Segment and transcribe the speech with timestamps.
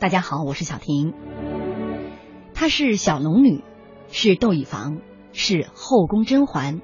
[0.00, 1.12] 大家好，我是小婷。
[2.54, 3.64] 她是小龙女，
[4.12, 4.98] 是窦漪房，
[5.32, 6.80] 是后宫甄嬛。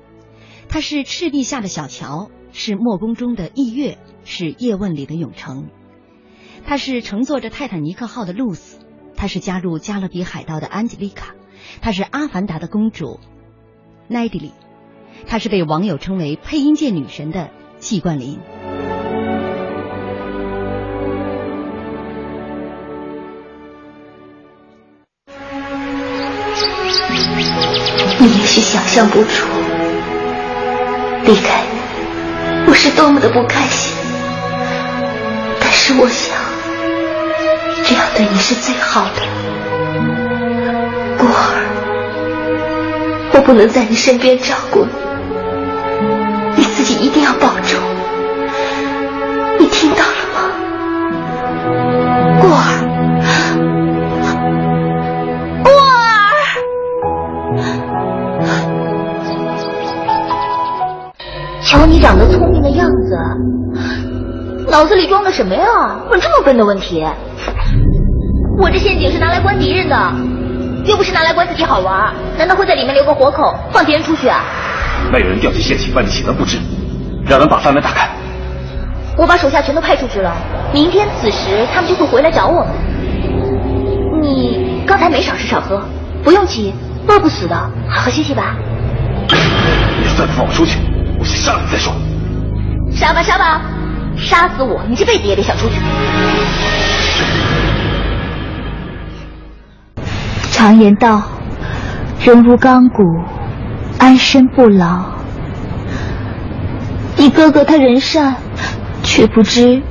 [0.68, 5.68] 她是赤壁下的小乔，是墨宫中的羿月，是叶问里的永成。
[6.64, 8.80] 她是乘坐着泰坦尼克号的露丝，
[9.14, 11.36] 她是加入加勒比海盗的安吉丽卡，
[11.80, 13.20] 她是阿凡达的公主
[14.08, 14.50] 奈迪里，
[15.28, 18.40] 她是被网友称为配音界女神的季冠霖。
[28.54, 29.48] 是想象不出，
[31.24, 33.92] 离开你我是多么的不开心。
[35.58, 36.36] 但是我想，
[37.84, 39.22] 这样对你是最好的。
[41.18, 41.66] 过儿，
[43.32, 44.86] 我不能在你身边照顾
[46.54, 47.93] 你，你自己一定要保重。
[64.74, 65.64] 脑子里装的什么呀？
[66.10, 67.06] 问这么笨的问题？
[68.58, 70.12] 我这陷阱是拿来关敌人的，
[70.84, 72.12] 又不是拿来关自己好玩。
[72.36, 74.42] 难道会在里面留个活口，放敌人出去啊？
[75.12, 76.58] 没有人掉进陷阱，万一起了不知。
[77.24, 78.08] 让人把饭门打开。
[79.16, 80.34] 我把手下全都派出去了，
[80.72, 82.70] 明天此时他们就会回来找我们。
[84.20, 85.80] 你刚才没少吃少喝，
[86.24, 86.74] 不用急，
[87.06, 87.54] 饿不死的，
[87.88, 88.56] 好好歇息吧。
[89.28, 90.80] 你再不放我出去？
[91.20, 91.92] 我先杀了你再说。
[92.90, 93.62] 杀吧杀吧，
[94.18, 95.74] 杀死我，你这辈子也得想出去。
[100.50, 101.22] 常言道，
[102.24, 103.02] 人无钢骨，
[103.98, 105.04] 安身不牢。
[107.16, 108.36] 你哥哥他人善，
[109.02, 109.82] 却不知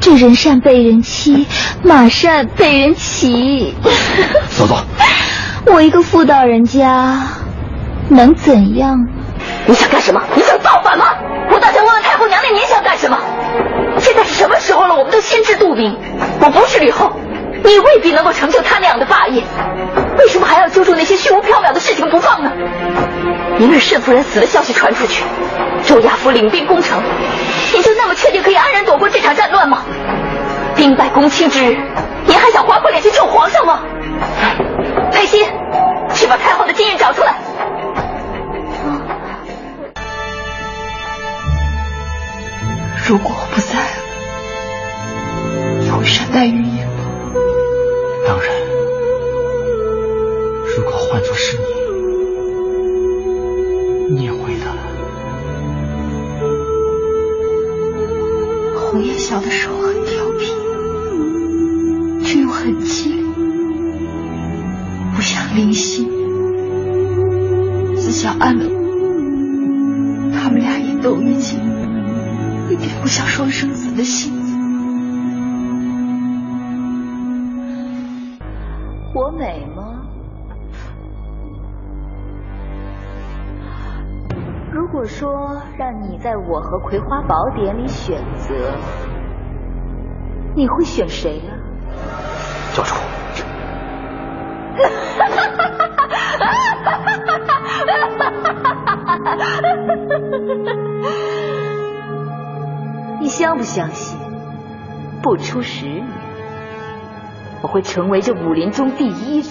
[0.00, 1.46] 这人善被人欺，
[1.82, 3.74] 马善被人骑。
[4.50, 4.76] 走走。
[5.72, 7.22] 我一个妇道人家，
[8.08, 8.96] 能怎样？
[9.66, 10.20] 你想干什么？
[10.36, 10.58] 你想
[14.34, 14.94] 什么时候了？
[14.96, 15.96] 我们都心知肚明。
[16.40, 17.12] 我不是吕后，
[17.62, 19.42] 你未必能够成就他那样的霸业。
[20.18, 22.50] 为什么还要揪住那些虚无缥缈的事情不放呢？
[23.58, 25.22] 明日慎夫人死的消息传出去，
[25.84, 27.00] 周亚夫领兵攻城，
[27.72, 29.82] 你就那么确定可以安然躲过这场战乱吗？
[30.74, 31.78] 兵败攻清之日，
[32.26, 33.82] 你还想划破脸去救皇上吗？
[35.12, 35.46] 裴心，
[36.12, 37.36] 去把太后的金印找出来。
[43.06, 43.78] 如果我不在，
[45.94, 46.88] 你会善待于你吗？
[48.26, 48.48] 当然。
[50.76, 51.56] 如果换作是
[54.08, 54.66] 你，你也会的。
[58.74, 60.52] 红叶小的时候很调皮，
[62.24, 63.32] 却又很机灵，
[65.14, 66.08] 不像灵犀，
[67.94, 68.68] 自小安稳。
[70.32, 71.60] 他们俩也都已经。
[72.68, 74.32] 一点不像双生子的性
[79.14, 80.00] 我美吗？
[84.72, 88.52] 如果说让你在我和《葵花宝典》里选择，
[90.56, 91.44] 你会选谁呀？
[92.74, 92.92] 教主。
[103.20, 104.18] 你相不相信？
[105.22, 106.04] 不出十年，
[107.64, 109.48] 我会成为这武林中第一人，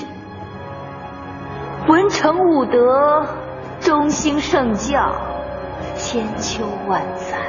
[1.87, 3.25] 文成武德，
[3.79, 5.15] 中兴圣教，
[5.95, 7.39] 千秋万载，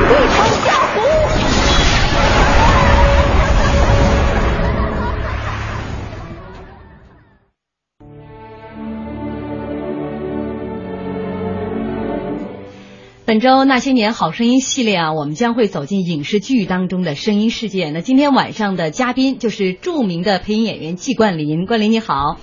[0.00, 1.23] 一统江湖。
[13.34, 17.90] 本周那些年好声音系列啊，我们将会走进影视剧当中的声音世界。
[17.90, 21.66] 那今天晚上的嘉宾就是著名的配音演员季冠霖。
[21.66, 22.36] 冠霖你好，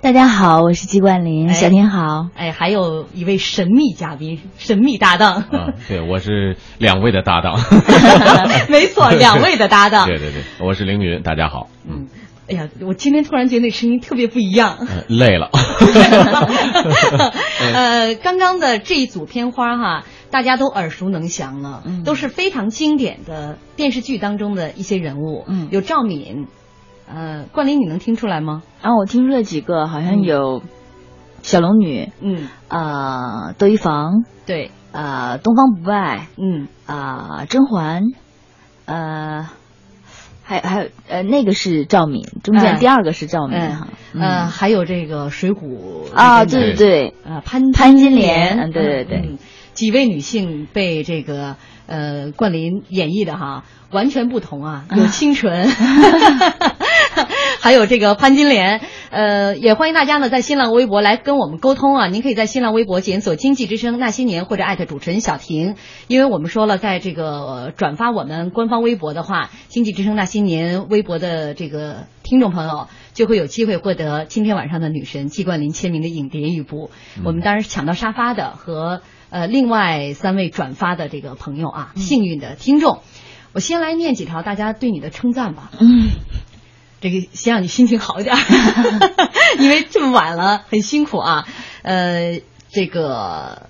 [0.00, 2.28] 大家好，我是季冠霖，小天好。
[2.36, 5.34] 哎，还有一位神秘嘉宾，神秘搭档。
[5.34, 7.58] 啊，对，我是两位的搭档。
[8.70, 10.06] 没错，两位的搭档。
[10.06, 11.70] 对对对，我是凌云，大家好。
[11.90, 12.06] 嗯，
[12.48, 14.86] 哎呀，我今天突然觉得那声音特别不一样。
[15.08, 15.50] 累了。
[17.74, 25.44] 呃，刚刚的这一组片花哈，大家都耳熟能详了，都是非常经典的电视剧当中的一些人物。
[25.46, 26.46] 嗯，有赵敏。
[27.08, 28.64] 呃，冠霖，你能听出来吗？
[28.82, 30.60] 啊，我听出了几个，好像有
[31.40, 38.02] 小龙女，嗯，啊，窦漪房，对，啊，东方不败，嗯，啊，甄嬛，
[38.86, 39.48] 呃，
[40.42, 49.36] 还还有呃，那个是赵敏，中间第二个是赵敏哈，呃，还有这个水浒啊，对对对，呃，潘潘金莲，嗯，对对对，
[49.76, 51.56] 几位女性被这个
[51.86, 55.68] 呃冠霖演绎的哈，完全不同啊， 有清纯。
[57.60, 58.80] 还有这个潘金莲，
[59.10, 62.06] 呃，也欢迎大家呢在新浪微博来跟我们沟通啊。
[62.06, 65.74] 您可以在新浪微博检索“经济之声那些年”或者艾特主持人小婷，
[66.06, 76.90] 因为我们说了，在这个转发我们官方微博的话，“经济之声那些年”微博的这个听众朋友就会有机会获得今天晚上的女神季冠霖签名的影碟一部。
[77.24, 83.00] 我们当然是抢到沙发的和呃另外三位转发的这个朋友啊，幸运的听众。
[83.52, 85.70] 我先来念几条大家对你的称赞吧。
[85.80, 86.08] 嗯。
[86.98, 88.34] 这个先让你心情好一点，
[89.60, 91.46] 因为这么晚了，很辛苦啊。
[91.82, 92.40] 呃，
[92.70, 93.68] 这个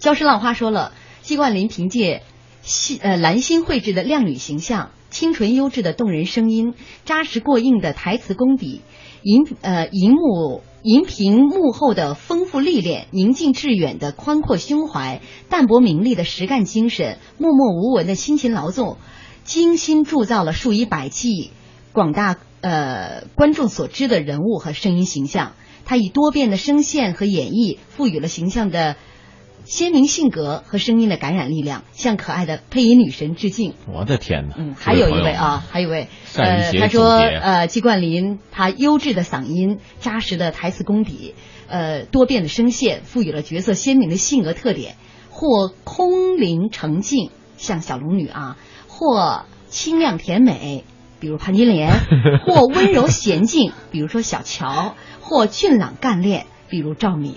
[0.00, 2.22] 礁石浪花说了，季冠霖凭借
[2.62, 8.80] 心呃蓝心绘制的靓女形象、清纯优质的动人声音、扎实过硬的台词功底、
[9.22, 18.98] 银呃银幕银屏幕后的丰富历练、宁静致远的宽阔胸怀、淡泊名利的实干精神、默默无闻的辛勤劳作，
[19.44, 21.50] 精心铸造了数以百计
[21.92, 22.36] 广大。
[22.62, 28.94] 呃，观众所知的人物和声音形象，他以多变的声线和演绎，赋予了形象的
[29.64, 33.74] 鲜明性格和声音的感染力量，向可爱的配音女神致敬。
[33.86, 34.54] 我的天哪！
[34.58, 41.34] 嗯，还有一位啊，还有一位，呃，他说，呃，季冠霖，他优质的嗓音、扎实的台词功底，
[41.68, 44.96] 呃，多变的声线，赋予了角色鲜明的性格特点，
[45.30, 48.56] 或空灵澄净，像小龙女啊，
[48.88, 50.84] 或清亮甜美。
[51.20, 51.92] 比如潘金莲，
[52.44, 57.36] 或温柔娴静，比如说小乔，或俊朗干练，比如赵敏。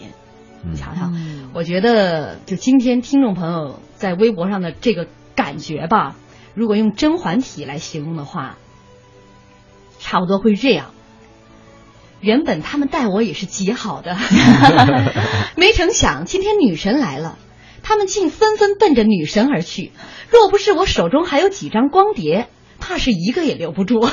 [0.69, 1.11] 你瞧瞧，
[1.53, 6.15] 我觉得就今天听众朋友在微博上的这个感觉吧，
[6.53, 8.57] 如果用甄嬛体来形容的话，
[9.99, 10.91] 差不多会这样。
[12.19, 14.17] 原本他们待我也是极好的，
[15.55, 17.37] 没成想今天女神来了，
[17.83, 19.91] 他们竟纷纷奔着女神而去。
[20.29, 22.47] 若不是我手中还有几张光碟。
[22.77, 23.99] 怕是一个也留不住。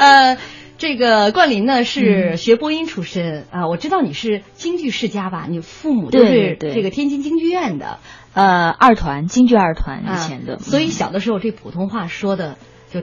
[0.00, 0.36] 呃，
[0.84, 5.46] 这个冠霖呢是学播音出身啊，我知道你是京剧世家吧？
[5.48, 8.00] 你父母都是这个天津京剧院的，
[8.34, 12.58] 呃，二团京剧二团以前的，所以小的时候这普通话说的
[12.90, 13.00] 就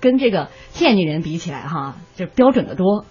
[0.00, 3.04] 跟这个天津人比起来哈，就标准的多。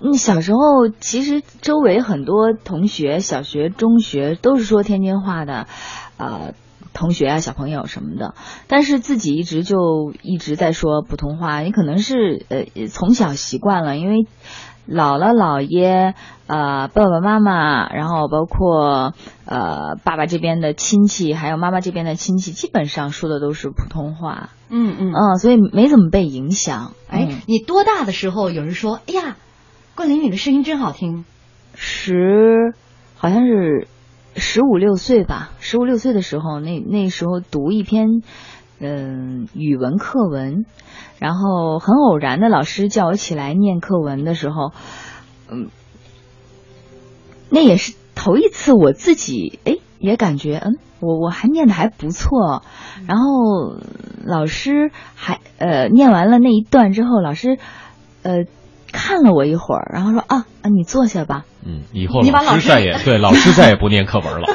[0.00, 5.68] 嗯，小时候其实周围很多同学，小学、中学都是说天津话的，
[6.16, 6.54] 啊。
[6.92, 8.34] 同学啊，小朋友什么的，
[8.66, 11.60] 但是自己一直就一直在说普通话。
[11.60, 14.26] 你可能是呃从小习惯了，因为
[14.88, 16.14] 姥姥姥爷
[16.46, 24.50] 呃爸爸妈妈，然后包括呃爸爸这边的亲戚，还有妈妈这边的亲戚，基本上说的都是普通话。
[24.68, 26.92] 嗯嗯嗯，所以没怎么被影响。
[27.08, 29.36] 哎，你多大的时候有人说，哎呀，
[29.94, 31.24] 冠霖你的声音真好听？
[31.74, 32.74] 十，
[33.16, 33.86] 好像是。
[34.36, 38.22] 十五六岁吧，十五六岁的时候，那那时候读一篇
[38.78, 40.64] 嗯语文课文，
[41.18, 44.72] 然后很偶然的老师叫我起来念课文的时候，
[45.50, 45.68] 嗯，
[47.50, 52.62] 那也是头一次我自己哎也感觉嗯我我还念的还不错，
[53.06, 53.76] 然后
[54.24, 57.58] 老师还呃念完了那一段之后，老师
[58.22, 58.44] 呃。
[58.92, 61.44] 看了我一会儿，然后说啊啊，你坐下吧。
[61.64, 64.46] 嗯，以后老师再也 对老师再也不念课文了。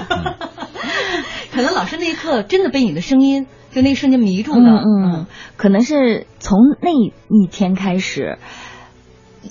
[1.51, 4.81] 可能老师那一刻真的被你的声音就那一瞬间迷住了。
[4.83, 5.25] 嗯嗯，
[5.55, 8.37] 可能是从那一天开始，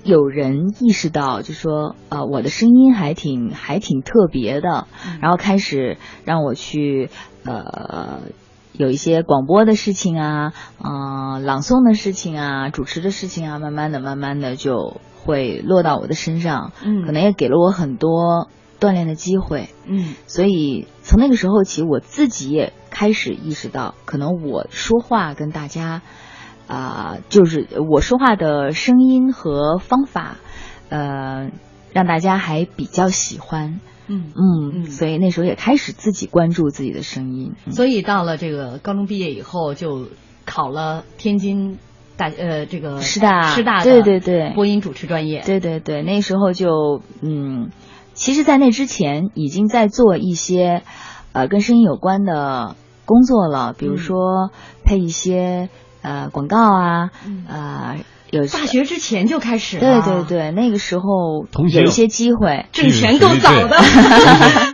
[0.02, 4.86] 有人意识到，就说啊，我的声音还挺还挺特别的，
[5.22, 7.08] 然后开始让我去
[7.44, 8.20] 呃。
[8.76, 10.52] 有一些广播的事情啊，
[10.82, 18.48] 嗯，朗诵的事情啊，主持的事情啊，慢慢的、慢慢的就会落到我的身上，嗯，可能也给了我很多
[18.80, 26.02] 锻炼的机会，嗯，所以从那个时候起，我自己也开始意识到，可能我说话跟大家，
[26.66, 30.34] 啊、就是我说话的声音和方法，
[30.88, 31.48] 呃，
[31.92, 33.78] 让大家还比较喜欢。
[34.06, 34.32] 嗯。
[34.34, 34.84] 嗯，嗯。
[34.86, 37.52] 所以那时候也开始自己关注自己的声音。
[37.66, 37.72] 嗯。
[37.72, 40.08] 所以到了这个高中毕业以后，就
[40.44, 41.78] 考了天津
[42.16, 43.42] 大呃这个师大。
[43.42, 44.52] 师大的对对对。
[44.54, 45.42] 播音主持专业。
[45.44, 47.70] 对对对，那时候就嗯，
[48.12, 50.82] 其实，在那之前已经在做一些
[51.32, 53.96] 呃跟声音有关的工作了，比如嗯。
[53.96, 54.50] 说
[54.84, 55.70] 配一些
[56.04, 57.96] 呃广告啊，嗯呃
[58.30, 60.02] 有大学之前就开始了。
[60.02, 62.66] 对对对，那个时候有一些机会。
[62.72, 64.73] 挣钱够早的。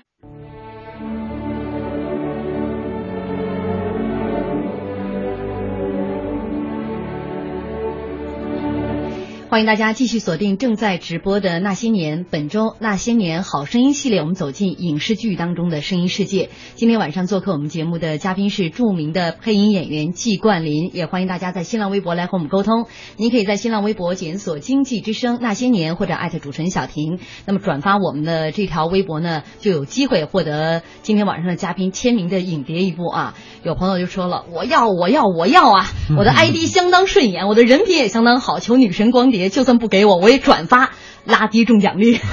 [9.60, 16.48] 欢迎大家继续锁定正在直播的《那些年》，本周《那些年好声音》系列，我们走进影视剧当中的声音世界。
[16.76, 22.86] 今天晚上做客我们节目的嘉宾是著名的配音演员季冠霖，也欢迎大家在新浪微博来和我们沟通。
[23.18, 33.34] 您可以在新浪微博检索“经济之声那些年”或者艾特主持人小婷，那么转发我们的这条微博呢，就有机会获得今天晚上的嘉宾签名的影碟一部啊。
[33.62, 35.86] 有朋友就说了，我要我要我要啊！
[36.16, 40.92] 我的 ID 相当顺眼，我的人品也相当好，求女神光碟，就算不给我，我也转发，
[41.24, 42.18] 拉低中奖率。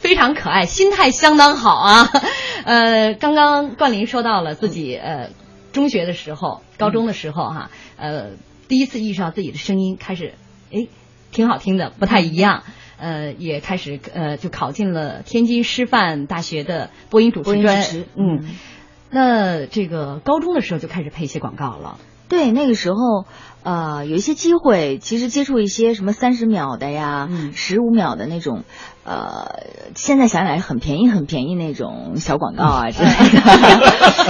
[0.00, 2.08] 非常可爱，心态相当好啊。
[2.64, 5.30] 呃，刚刚冠霖说到了自己呃
[5.72, 8.30] 中学的时候、高中的时候哈、呃
[8.68, 10.34] 第一次意识到自己的声音开始
[10.72, 10.88] 哎
[11.32, 12.62] 挺好听的，不太一样。
[12.96, 17.82] 呃，也开始呃就考进了天津师范大学的播音主持专，
[18.16, 18.56] 嗯，
[19.10, 21.98] 那这个高中的时候就开始配一些广告了。
[22.28, 23.26] 对，那个时候，
[23.62, 28.64] 呃，有一些机会，其实接触一些什么三十秒的呀嗯，十五、秒的那种，
[29.04, 29.60] 呃，
[29.94, 33.42] 现在想起来很便宜、很便宜那种小广告啊之类的。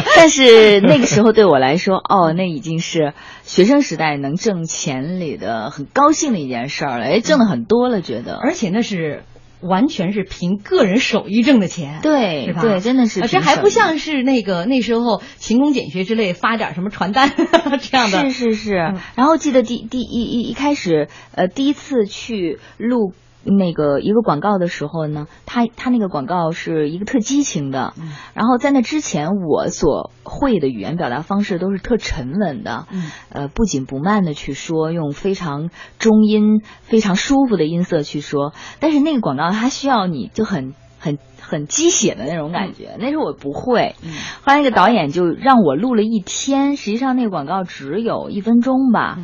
[0.16, 8.34] 但是那个时候对我来说，哦，那已经是学生时代能挣钱里的很高兴的一件事儿了，哎，挣的很多了，觉得。
[8.36, 9.22] 而且那是
[9.68, 12.60] 完全是凭个人手艺挣的钱，对是吧？
[12.60, 17.32] 对，真的是啊这还不像是那个那时候勤工俭学之类发点什么传单
[17.80, 19.00] 这样的，是是是，嗯。
[19.16, 23.12] 然后记得第第一一一开始，呃，第一次去录
[23.44, 28.12] 那个一个广告的时候呢，他他那个广告是一个特激情的，嗯。
[28.34, 33.10] 然后在那之前我所会的语言表达方式都是特沉稳的，嗯。
[33.30, 44.12] 呃，不紧不慢的去说，用非常中音、非常舒服的音色去说，但是那个广告它需要你就很很很鸡血的那种感觉，那时候我不会，嗯。
[44.42, 49.18] 后来那个导演就让我录了一天，实际上那个广告只有一分钟吧，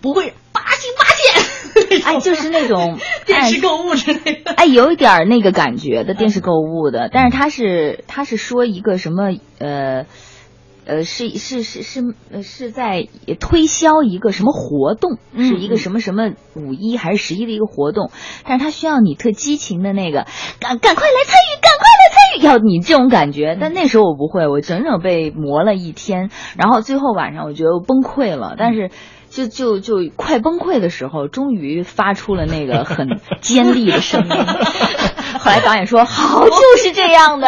[0.00, 1.47] 不会八星八剑，
[2.04, 4.52] 哎，就是那种 电视哎购物之类的。
[4.52, 10.06] 哎，有一点儿那个感觉的电视购物的，但是他是他是说一个什么呃
[10.86, 13.06] 呃是是是是呃是在
[13.38, 18.10] 推销一个什么活动，嗯是一个什么什么五一还是十一的一个活动，
[18.46, 20.26] 但是他需要你特激情的那个
[20.60, 23.56] 赶赶快来参与，赶快来参与，要你这种感觉。
[23.60, 28.90] 但那时候我不会，我整整被磨了一天，然后最后晚上我觉得我崩溃了，但是。
[29.46, 34.30] 就就就快崩溃的时候，终于发出了那个很尖利的声音。
[35.38, 37.46] 后来导演说：“好，就是这样的。”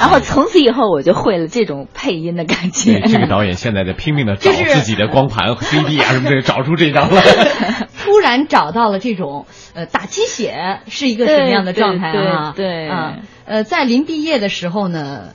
[0.00, 3.00] 然后从此以后，我就会了这种配音的感觉，。
[3.02, 7.22] 这个导演现在在拼命的找自己的光盘 CD 啊什么的，找出这张了。
[8.02, 12.52] 突然找到了这种呃打鸡血是一个什么样的状态啊？
[12.56, 13.16] 对对对啊，
[13.46, 15.28] 呃，在临毕业的时候呢。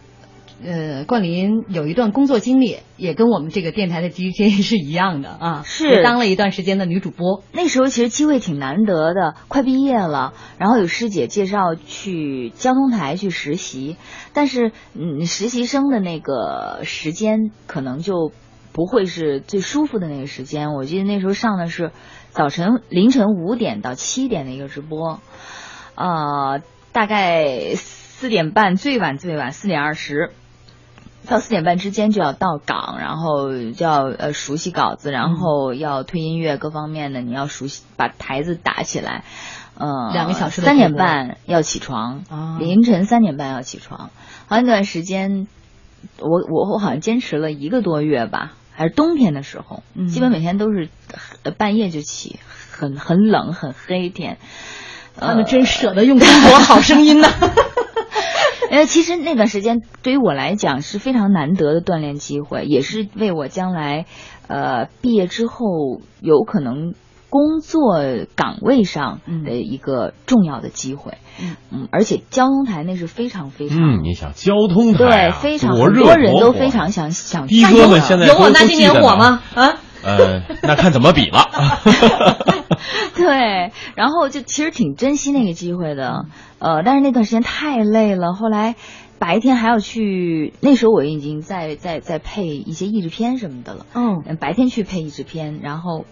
[0.61, 7.43] 呃，冠霖有一段工作经历，也跟我们这个电台的 DJ 是一样的啊，是当了一段时间的女主播。
[7.53, 13.95] 那时候其实机会挺难得的，快毕业了，然后有师姐介绍去交通台去实习，
[14.33, 18.33] 但是嗯，实习生的那个时间可能就
[18.73, 20.73] 不会是最舒服的那个时间。
[20.73, 21.91] 我记得那时候上的是
[22.31, 25.21] 早晨凌晨五点到七点的一个直播，
[25.95, 26.61] 呃，
[26.91, 30.31] 大概四点半最晚最晚四点二十。
[31.29, 39.23] 到四点半之间就要到岗，然后就要呃熟悉稿子，然后要推音乐各方面的，你要熟悉把台子打起来。
[39.77, 44.09] 嗯，两个小时三点半要起床，啊凌晨三点半要起床。
[44.47, 45.47] 好像那段时间，
[46.17, 50.89] 我我我好像坚持了一个多月吧，还是冬天的时候，嗯基本每天都是
[51.43, 52.39] 呃半夜就起，
[52.71, 54.37] 很很冷很黑天。
[55.15, 57.27] 他们真舍得用中国好声音呢。
[58.71, 64.05] 呃，其实那段时间对于我来讲是非常难得的锻炼机会，也是为我将来，
[64.47, 66.93] 呃，毕业之后有可能
[67.29, 67.95] 工作
[68.35, 71.13] 岗位上的一个重要的机会。
[71.41, 79.41] 嗯嗯，而且交通台那是非常非常，嗯，你想交通台对，非常多很多人都非常想想的哥们现在有我那些年火吗？
[79.55, 79.75] 啊？
[80.01, 81.43] 呃，那看怎么比了。
[83.15, 86.25] 对，然后就其实挺珍惜那个机会的，
[86.59, 88.75] 呃，但是那段时间太累了，后来
[89.19, 96.05] 白天还要去，那时候我已经在在在配一些译制片什么的了，嗯，白天去配译制片，然后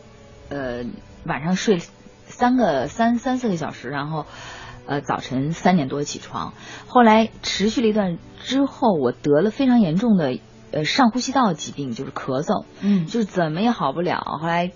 [0.49, 0.83] 呃
[1.25, 1.79] 晚上睡
[2.25, 4.25] 三个三三四个小时，然后
[4.85, 6.53] 呃早晨三点多起床，
[6.87, 10.37] 后来持续了一段之后，我得了非常严重的。
[10.69, 14.19] 呃，上呼吸道疾病就是咳嗽，嗯，就是怎么也好不了。
[14.41, 14.73] 后来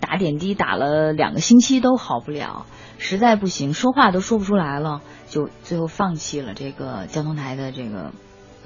[0.00, 2.66] 打点滴打了两个星期都好不了，
[2.98, 8.12] 实在不行，说话都说不出来了，就最后放弃了这个交通台的这个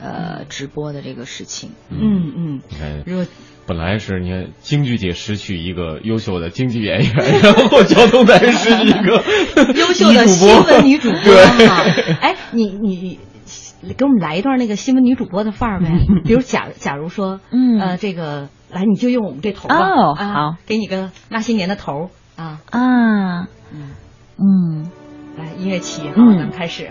[0.01, 1.71] 呃直播的这个事情。
[1.91, 2.61] 嗯嗯，
[3.07, 3.27] 你看，
[3.67, 9.23] 本来是你看京剧界失去一个优秀的京剧演员，然后交通台失去一个
[9.79, 11.21] 优秀的新闻女主播。
[11.23, 13.19] 对，哎，你你。
[13.97, 15.89] 给我们来一段那个新闻女主播的范儿呗，
[16.25, 23.43] 比如假假如说，嗯呃，这个来你就用我们这头吧，哦好，给你个那些年的头啊啊，
[23.73, 23.91] 嗯
[24.37, 24.91] 嗯，
[25.37, 26.91] 来音乐起，好，咱们开始。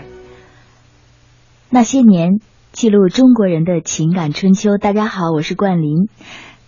[1.70, 2.40] 那些年
[2.72, 6.08] 记录中国人的情感春秋，大家好，我是冠霖。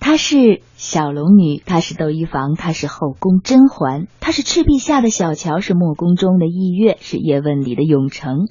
[0.00, 8.48] 她是小龙女，她是窦漪房，她是后宫甄嬛，她是赤壁下的小乔，是墨宫中的羿月，是叶问里的永成，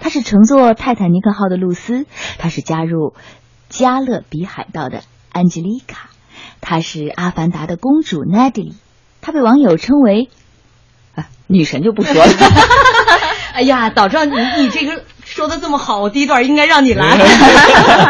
[0.00, 2.06] 她是乘坐泰坦尼克号的露丝，
[2.38, 3.14] 她是加入
[3.68, 6.10] 加勒比海盗的安吉丽卡，
[6.60, 8.74] 她是阿凡达的公主娜迪，
[9.20, 10.30] 她被网友称为
[11.16, 12.32] 啊女神就不说了。
[13.52, 15.02] 哎呀，早知道你你这个。
[15.42, 17.18] 说的这么好，我第一段应该让你来。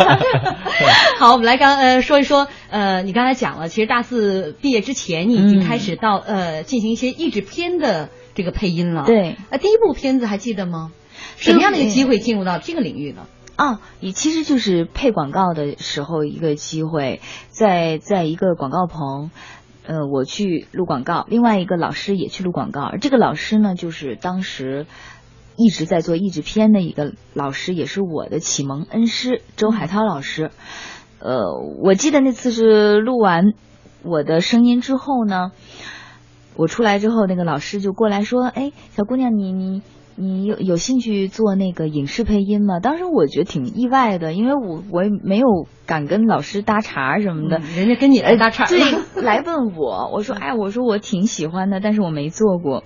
[1.18, 9.04] 好，我们来刚呃说一说呃，你刚才讲了，其实大四毕业之前，你已经开始到呃进行一些译制片的这个配音了。
[9.06, 10.92] 对，呃，第一部片子还记得吗？
[11.38, 13.22] 什么样的一个机会进入到这个领域呢？
[13.56, 19.30] 啊，你其实就是配广告的时候一个机会，在在一个广告棚，
[19.86, 24.84] 呃，我去录广告，另外一个老师也去录广告，这个老师呢，就是当时。
[25.56, 30.50] 一直在做译制片的一个老师，也是我的启蒙恩师周海涛老师。
[31.20, 31.44] 呃，
[31.82, 33.52] 我记得那次是录完
[34.02, 35.52] 我的声音之后呢，
[36.56, 39.82] 我出来之后，那个老师就过来说：“哎，小姑娘，你你
[40.16, 45.46] 你有有兴趣做那个影视配音吗？”当时我觉得挺意外的，因为我我也没有
[45.86, 47.58] 敢跟老师搭茬什么的。
[47.58, 48.80] 人家跟你来搭茬，对，
[49.22, 52.82] 来问我，我说：“哎，我说我挺喜欢的，但是我没做过。”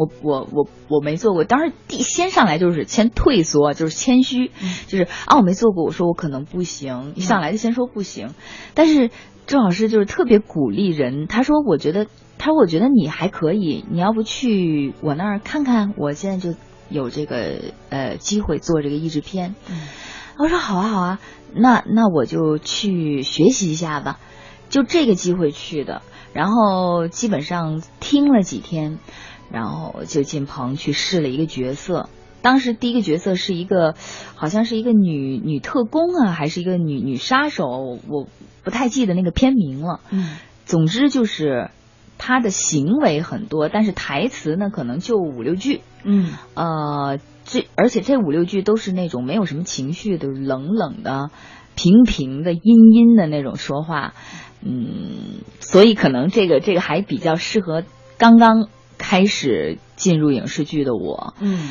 [0.00, 4.50] 我我我我没做过，当时第先上来就是先退缩，就是谦虚，
[4.86, 8.30] 就是啊我没做过，我说我可能不行，一上来就先说不行。
[8.72, 9.10] 但是
[9.46, 12.06] 郑老师就是特别鼓励人，他说我觉得
[12.38, 16.56] 他说我觉得你还可以，你要不去我那儿看看，我现在就
[16.88, 17.60] 有这个
[17.90, 19.54] 呃机会做这个译制片。
[20.38, 21.20] 我说好啊好啊，
[21.54, 24.18] 那那我就去学习一下吧，
[24.70, 26.00] 就这个机会去的，
[26.32, 28.98] 然后基本上听了几天。
[29.52, 32.08] 然后就进棚去试了一个角色，
[32.40, 33.94] 当时第一个角色是一个，
[34.36, 37.66] 好像是一个女女特工啊，还是一个女女杀手，
[38.08, 38.28] 我
[38.62, 40.00] 不太记得那个片名了。
[40.10, 41.70] 嗯，总之就是
[42.16, 45.80] 她的行为很多，但是台词呢可能就五六句。
[46.04, 51.30] 嗯，呃，这而且这五六句都是那种没有什么情绪的冷冷的、
[51.74, 54.14] 平平的、阴阴的那种说话。
[54.62, 57.82] 嗯，所以可能这个这个还比较适合
[58.16, 58.68] 刚刚。
[59.00, 61.70] 开始进入影视剧的我，嗯，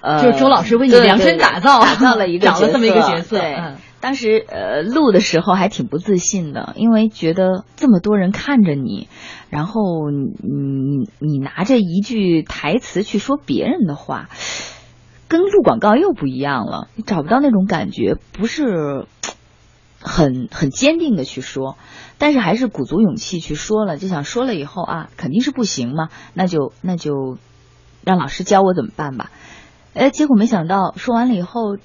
[0.00, 3.38] 呃，就是周老师为你量身打造，打造了一个 找了这么一个角色。
[3.38, 9.08] 对，当时呃录的时候还挺不自信的，因为觉得这么多人看着你，
[9.50, 14.30] 然后你你你拿着一句台词去说别人的话，
[15.28, 19.04] 跟录广告又不一样了，你找不到那种感觉，不是
[20.00, 21.76] 很很坚定的去说。
[22.22, 27.36] 但是还是鼓足勇气去说了，就想说了以后啊，肯定是不行嘛，那就那就
[28.04, 29.32] 让老师教我怎么办吧。
[29.92, 31.76] 哎，结果没想到说完了以后，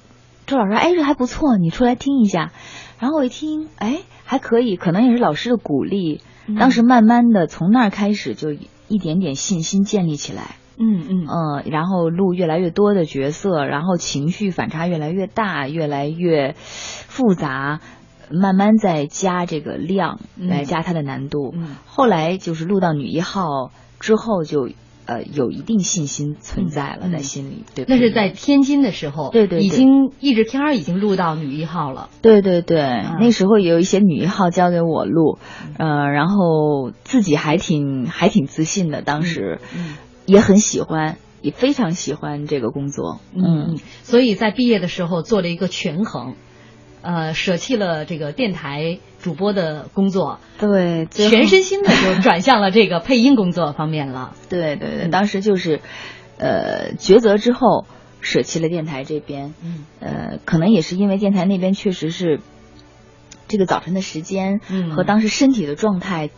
[0.46, 2.52] 周老师说：“哎，这还不错，你出来听一下。”
[3.00, 6.20] 然后我一听，哎，还可以，可能也是老师的鼓励。
[6.56, 10.54] 当时慢慢的从那儿开始，就一点点信心建立起来。
[10.78, 17.80] 嗯嗯嗯，然后录越来越多的角色，然后情绪反差越来越大，越来越复杂。
[18.30, 21.54] 慢慢在加这个量来加它的难度，
[21.86, 24.68] 后来就是录到女一号之后就
[25.06, 27.64] 呃有一定信心存在了在心里。
[27.74, 32.10] 对，那是在天津的时候，对对，已经译制片儿已经录到女一号了。
[32.22, 32.80] 对对对，
[33.20, 35.38] 那时候也有一些女一号交给我录，
[35.78, 39.60] 呃，然后自己还挺还挺自信的，当时
[40.26, 41.16] 也很喜欢。
[41.40, 46.34] 也非常喜欢这个工作，嗯，所以在毕业的时候做了一个权衡，
[47.02, 54.34] 呃，舍弃了这个电台主播的工作，对，全身心的就转向了这个配音工作方面了。
[54.48, 55.80] 对对对，当时就是，
[56.38, 57.86] 呃，抉择之后
[58.20, 62.40] 舍弃了电台这边，嗯，呃，可能也是因为电台那边确实是
[63.46, 64.60] 这个早晨的时间
[64.94, 66.30] 和当时身体的状态。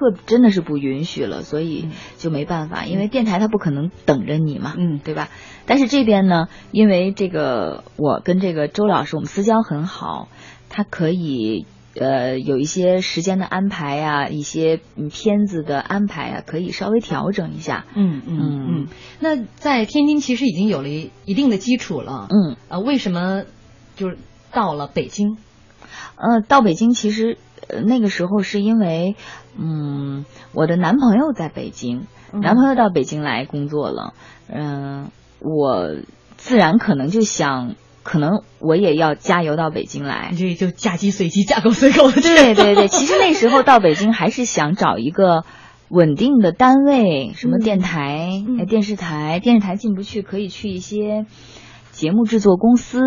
[0.00, 5.28] 特真的是不允许了，所以就没办法，因为电台它不可能等着你嘛，嗯，对吧？
[5.66, 10.28] 但是这边呢，因为这个我跟这个周老师我们私交很好，
[10.70, 14.80] 他可以呃有一些时间的安排呀，一些
[15.12, 17.84] 片子的安排啊，可以稍微调整一下。
[17.94, 18.86] 嗯嗯嗯。
[19.20, 22.26] 那在天津其实已经有了一定的基础了。
[22.30, 22.56] 嗯。
[22.70, 23.42] 呃，为什么
[23.96, 24.16] 就是
[24.50, 25.36] 到了北京？
[26.16, 27.36] 呃，到北京其实。
[27.86, 29.14] 那个时候是因为，
[29.58, 34.14] 嗯，我的男朋友在北京，男朋友到北京来工作了，
[34.48, 35.10] 嗯，
[35.40, 35.88] 我
[36.36, 42.20] 自然可能就想，可能我也要加油到北京来，这就嫁鸡随鸡，嫁狗随狗的。
[42.20, 45.44] 对对对， 其实那时候到北京还是想找一个
[45.88, 48.30] 稳定的单位，什么电台、
[48.68, 51.26] 电视台，电视台进不去，可以去一些
[51.90, 53.00] 节目制作公司，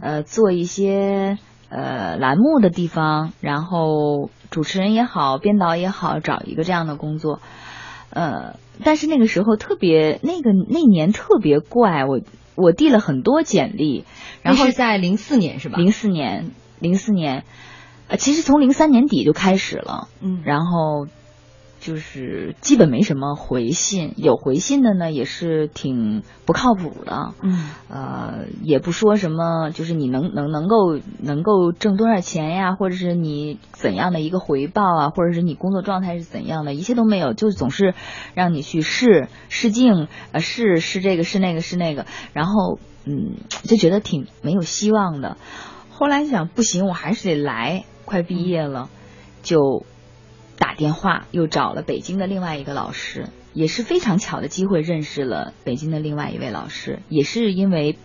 [0.00, 1.38] 呃，做一些。
[1.70, 7.40] 呃，栏目的地方，然后主持人也好，编导也好，找一个这样的工作。
[8.10, 12.20] 呃，但是那个时候特别，那个那年特别怪，我
[12.54, 14.04] 我递了很多简历，
[14.42, 15.76] 然后是在零四年是吧？
[15.76, 17.42] 零四年，零四年，
[18.06, 21.08] 呃，其实从零三年底就开始了，嗯，然后。
[21.84, 37.92] 就是基本没什么回信，有回信的呢也是挺不靠谱的，嗯，呃，也不说什么，就是你能能能够能够挣多少钱呀，或者是你怎样的一个回报啊，或者是你工作状态是怎样的，一切都没有，就总是
[38.32, 45.36] 让你去试试镜，呃，试试这个试那个试那个，然后嗯，就觉得挺没有希望的。
[45.90, 48.88] 后来想不行，我还是得来，快毕业了，
[49.42, 49.84] 就。
[50.56, 57.98] 打电话又找了北京的另外一个老师，也是非常巧的机会认识了北京的另外一位老师，也是因为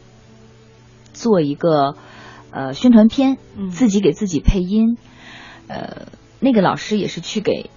[1.14, 1.96] 做一个
[2.52, 3.38] 呃宣传片，
[3.72, 4.98] 自己给自己配音，
[5.68, 6.08] 呃
[6.40, 7.70] 那个老师也是去给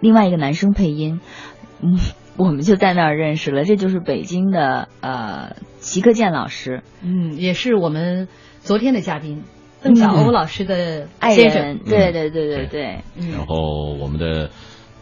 [0.00, 1.20] 另外一个男生配音，
[1.80, 1.98] 嗯，
[2.36, 8.28] 我们就在那儿认识了，这就是北京的呃齐克健老师，嗯，也是我们
[8.60, 9.42] 昨天的嘉宾。
[9.82, 12.82] 邓小欧老师的爱人，对对对对对。
[13.32, 14.50] 然后我们的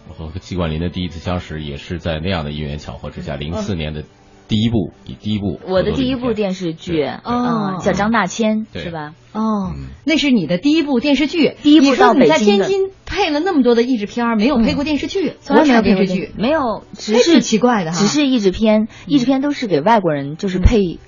[0.09, 4.05] 和季冠霖的第一次相识，也是在那样的因缘巧合之下，零四年的
[4.47, 9.15] 第一部，第一部我的第一部电视剧，哦，叫张大千，是吧？
[9.33, 9.73] 哦，
[10.05, 20.99] 那是你的第一部电视剧，第一部到北京你在天津配了那么多的译制片，没有配过电视剧，从来没有电视剧，没有，只是奇怪的哈，只是译制片，译制片都是给外国人，就是配。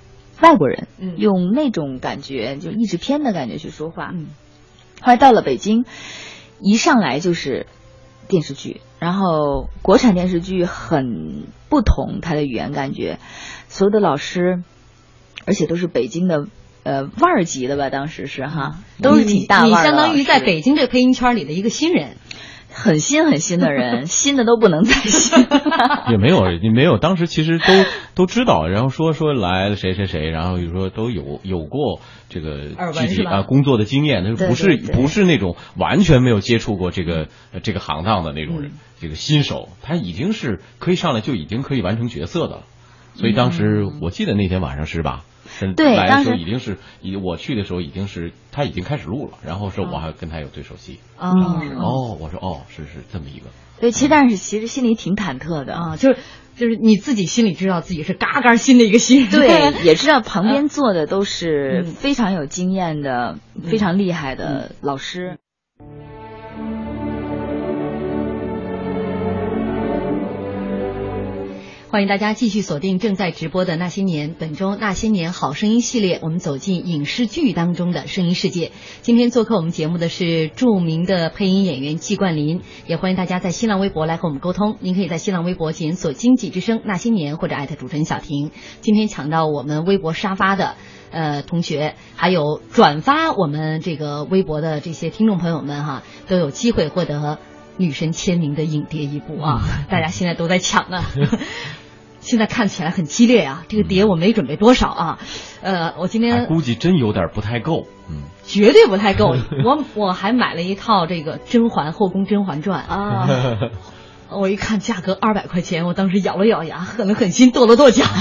[0.41, 4.11] 外国人嗯用那种感觉，就译制片的感觉去说话。
[4.13, 4.29] 嗯
[5.03, 5.87] 后来到了北京，
[6.61, 7.67] 一上来就是
[8.29, 13.19] 电视剧，然后国产电视剧很不同，它的语言感觉，
[13.69, 14.63] 所有的老师，
[15.47, 16.49] 而且都是北京的
[16.83, 19.69] 呃腕儿级的吧，当时是哈，都是挺大腕儿。
[19.69, 22.17] 你相当于在北京这个配音圈里的一个新人。
[22.73, 25.47] 很新很新的人， 新的都不能再新。
[26.11, 26.99] 也没有，也没有。
[26.99, 27.65] 当时其实都
[28.15, 37.29] 都知道，然后说说来了谁谁谁，然后就说都有有过这个具体啊工作的经验，那不是不是那种完全没有接触过这个
[37.63, 42.63] 这个行当的那种人，这个新手，他已经是可以上来就已经可以完成角色的了。
[43.15, 45.25] 所以当时我记得那天晚上是吧？
[45.75, 50.99] 对，来的时候已经是，已我去的时候已经是他已经开始录了，然后说我还跟他有对手戏。
[51.19, 51.31] 哦，
[51.79, 53.47] 哦，我说哦，是是这么一个。
[53.81, 56.19] 对，其实但是其实心里挺忐忑的啊，就是
[56.57, 65.39] 就是你自己心里知道自己是嘎嘎新的一个新人，对， 也知道旁边坐的都是非常有经验的、非常厉害的老师。
[71.91, 78.71] 欢迎大家继续锁定正在直播的《那些年》，本周《那些年好声音》系列，我们走进影视剧当中的声音世界。
[79.03, 84.77] 今天做客我们节目的是著名的配音演员季冠霖，也欢迎大家在新浪微博来和我们沟通。
[84.79, 88.53] 您可以在新浪微博检索“经济之声那些年”或者艾特主持人小婷。
[88.83, 90.77] 今天抢到我们微博沙发的
[91.11, 97.41] 呃同学，还有转发我们这个微博的这些听众朋友们哈，都有机会获得
[97.79, 99.63] 女神签名的影碟一部啊！
[99.91, 101.03] 大家现在都在抢呢。
[102.21, 103.65] 现在看起来很激烈啊！
[103.69, 105.19] 这个碟我没准备多少啊，
[105.63, 109.35] 呃，我今天估计真有点不太够，嗯，绝对不太够。
[109.65, 113.29] 我我还买了一套这个《甄嬛后宫甄嬛传》啊，
[114.31, 118.05] 我一看价格二百块钱，我当时咬了咬牙，狠了狠心，跺了跺脚。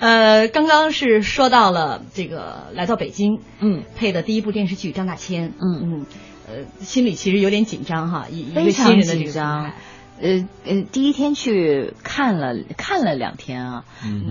[0.00, 6.06] 呃，刚刚是说到了这个来到北京，嗯，配的第一部电视剧张大千，嗯嗯，
[6.48, 9.72] 呃，心里其实有点紧张哈，一一个新人的紧张。
[10.20, 13.84] 呃呃，第一天去看了看了两天啊，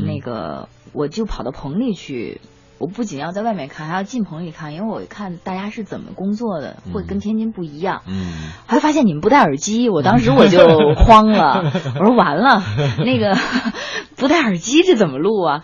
[0.05, 2.39] 那个我就跑到棚里去，
[2.79, 8.01] 我不仅要在外面看，还要进棚里看，因为我看大家是怎么工作的，会跟天津不一样。
[8.07, 10.59] 嗯，还发现你们不戴耳机，我当时我就
[10.95, 12.63] 慌了，我说完了，
[13.05, 13.37] 那个
[14.15, 15.63] 不戴耳机这怎么录啊？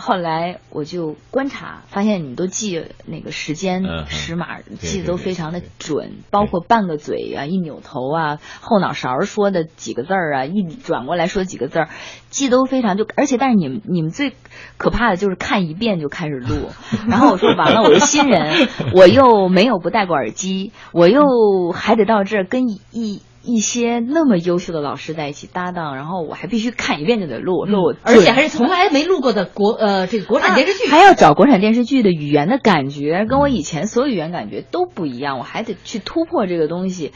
[0.00, 11.88] 后来我就观察，发现你们都记那个时间时码，记得都非常的准，包括半个嘴啊，一扭头啊，后脑勺说的几个字儿啊，一转过来说几个字儿，
[12.30, 14.32] 记都非常就，而且但是你们你们最
[14.78, 16.53] 可怕的就是看一遍就开始录，
[17.08, 21.22] 然后我说完了，我是新人，我又没有不戴过耳机，我又
[21.74, 23.22] 还得到这儿跟一。
[23.46, 37.12] 一些那么优秀的老师在一起搭档，然后我还必须看一遍就得录，我说我而且还是从来没录过的国呃这个国产电视剧，还要找国产电视剧的语言的感觉，跟我以前所有语言感觉都不一样，我还得去突破这个东西。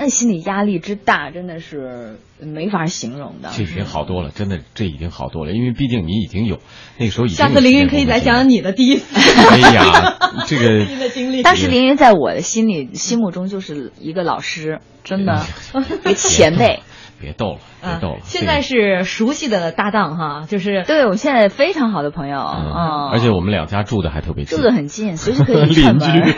[0.00, 3.50] 那心理压力之大，真的是没法形容的。
[3.52, 5.52] 这已经好多了，真的，这已经好多了。
[5.52, 6.58] 因为毕竟你已经有
[6.96, 7.36] 那个时候已经。
[7.36, 9.20] 下次凌云可以来讲讲你的第一次。
[9.50, 10.16] 哎呀，
[10.48, 11.42] 这个 经历。
[11.42, 15.44] 当时凌云在我的心里心目中就是一个老师，真的
[16.00, 16.80] 一个前辈。
[17.20, 18.20] 别逗了，别逗了。
[18.22, 26.34] 现在是熟悉的搭档哈，就是对我们现在非常好的朋友嗯，而且我们两家住的还特别近，住的很近，随时可以串门。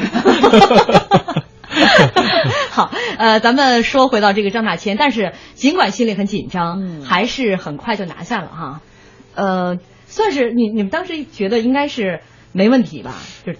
[2.70, 8.80] 好，呃，咱们说回到这个张大千，但是尽管心里很紧张，还是很快就拿下了哈。
[9.34, 12.20] 呃，算是你你们当时觉得应该是
[12.52, 13.14] 没问题吧？
[13.46, 13.52] 就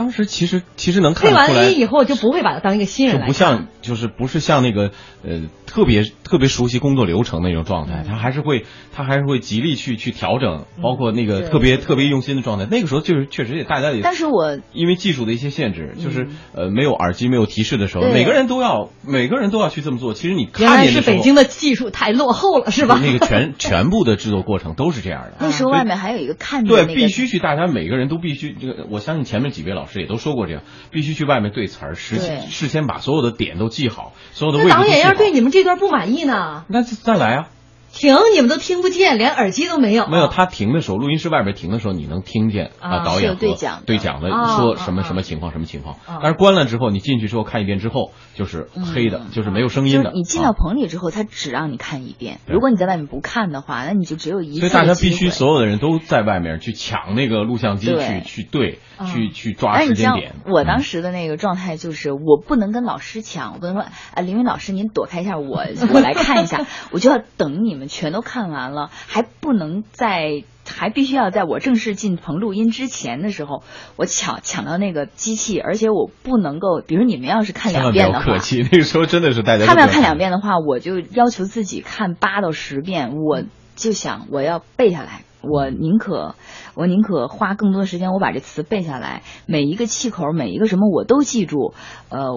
[0.00, 12.66] 当时其实其实能看出来，以后就不会把他当一个新人来不像就是不是像那个呃特别特别熟悉工作流程那种状态，他还是会他还是会极力去去调整，包括那个特别特别用心的状态。
[12.70, 20.14] 那个时候就是确实也大家也，但是我因为技术的一些限制，就是呃没有耳机没有提示的时候，每个人都要每个人都要去这么做。
[20.14, 22.98] 其实你看见是北京的技术太落后了，是吧？
[23.04, 25.34] 那个全全部的制作过程都是这样的。
[25.44, 30.62] 那时候外面还有一个看对，必须去，大家每个人都必须这个，我相信前面几位老师也都说过这样。
[30.90, 36.64] 必须去外面对词儿，事事先把所有的点都记好，所有的位置导演要对你们这段不满意呢？
[36.68, 37.48] 那再来啊！
[37.92, 40.06] 停，你们都听不见，连耳机都没有。
[40.06, 45.96] 没有，他停的时候，录音室外边停的时候，你能听见啊，导演对讲对讲的说什么什么情况，什么情况。
[46.22, 50.12] 但是关了之后，你进去之后看一遍之后，就是黑的，就是没有声音的。
[50.12, 52.40] 你进到棚里之后，他只让你看一遍。
[52.46, 54.60] 如果你在外面不看的话，那你就只有一次。
[54.60, 58.78] 所以大家必须所有的人都在外面去抢那个录像机，去去对，
[59.12, 60.34] 去去抓时间点。
[60.46, 68.60] 我当时的那个状态就是，我不能跟老师抢，我不能说啊，林云老师您躲开一下，我我来看一下， 我就要等你们全都看完。
[68.60, 73.62] 完了，还不能在，还必须要在我正式进棚录音之前的时候，
[73.96, 83.44] 我抢抢到那个机器，而且我不能够，比如你们要是看两遍的话，客气，那个时候真的是大家他们要看两遍的话，我就要求自己看八到十遍，我
[83.76, 85.22] 就想我要背下来。
[85.42, 86.34] 我宁可，
[86.80, 91.74] 我宁可花更多的时间，我把这词背下来，每一个气口，每一个什么我都记住。
[92.08, 92.30] 呃，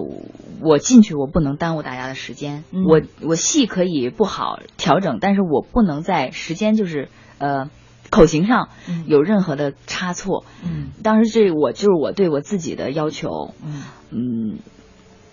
[0.60, 7.70] 我进去我不能耽误大家的时间，我我戏可以不好调整，但是我不能在时间就是呃
[8.10, 8.68] 口型上
[9.06, 10.44] 有任何的差错。
[10.62, 13.54] 嗯，当时这我就是我对我自己的要求。
[13.64, 14.58] 嗯嗯，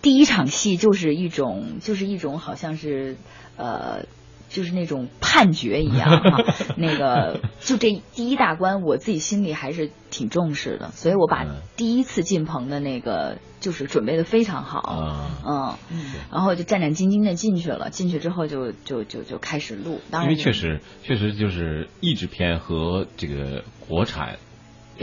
[0.01, 3.17] 第一场戏就是一种就是一种好像是
[3.57, 4.05] 呃。
[4.51, 6.43] 就是那种判决一样 哈，
[6.77, 11.45] 那个就这第一大关，我自己心里还是挺重视的，所以我把
[11.77, 15.77] 第一次进棚的那个就是准备的非常好，嗯，
[16.31, 24.37] 然后就战战兢兢的进去了，进去之后就就就就开始录，因为确实确实就是译制片和这个国产。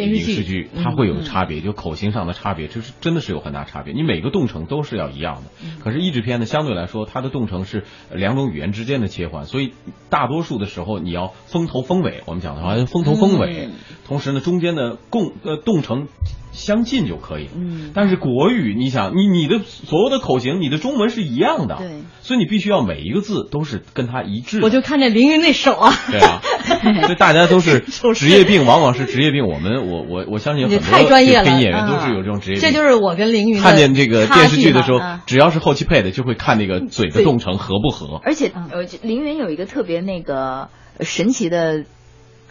[0.07, 3.93] 影视剧它会有差别，就口型上的差别，就是真的是有很大差别。
[3.93, 5.51] 你每个动程都是要一样的，
[5.83, 9.73] 可是译制片呢，相对来说它的动程是两种语言之间的切换，所以
[10.11, 12.23] 大多数的时候你要风头风尾。
[12.27, 13.71] 我们讲的话，风头风尾，
[14.07, 16.09] 同时呢中间的共呃动程
[16.53, 17.49] 相近就可以。
[17.55, 24.61] 嗯，但是国语，你想，你你的所有的口型，你的中文是一样的，对，所以你必须要每一个字都是跟他一致。
[24.63, 26.41] 我就看见凌云那手啊，对啊，
[27.03, 27.81] 所以大家都是
[28.15, 29.47] 职业病，往往是职业病。
[29.47, 32.63] 我们我我我相信很多太专业了，演员都是有这种职业病。
[32.63, 38.21] 这就是我跟凌云看见这个电视剧的时候，只要是后期配的，就会看那个嘴的动程合不合。
[38.25, 40.69] 而且呃，凌云有一个特别那个
[41.01, 41.85] 神奇的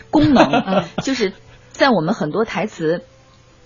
[0.10, 1.34] 功能， 就是
[1.72, 3.04] 在我们很多台词。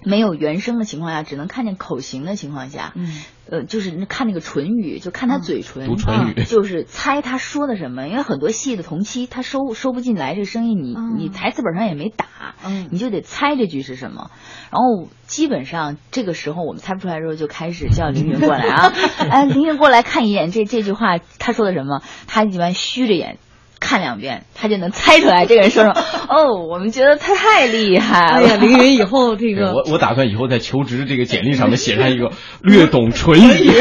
[0.04, 8.08] 没有原声的情况下，只能看见口型的情况下，嗯，呃，就是看那个唇语，就看他嘴唇，读唇语， 就是猜他说的什么。
[8.08, 12.26] 因为很多戏的同期他收收不进来这声音，你你台词本上也没打，
[12.66, 14.32] 嗯，你就得猜这句是什么。
[14.72, 18.94] 然后基本上这个时候我们猜不出来的时候，就开始叫凌云过来啊，
[19.30, 23.38] 哎，凌云过来看一眼这这句话他说的什么，他一般虚着眼。
[23.82, 26.02] 看两遍，他就能猜出来这个人说什么。
[26.30, 28.36] 哦，我们觉得他太厉害了。
[28.38, 33.72] 哎呀，凌云以后这个，我我打算以后在求职这个简历上面写上一个 略懂唇语。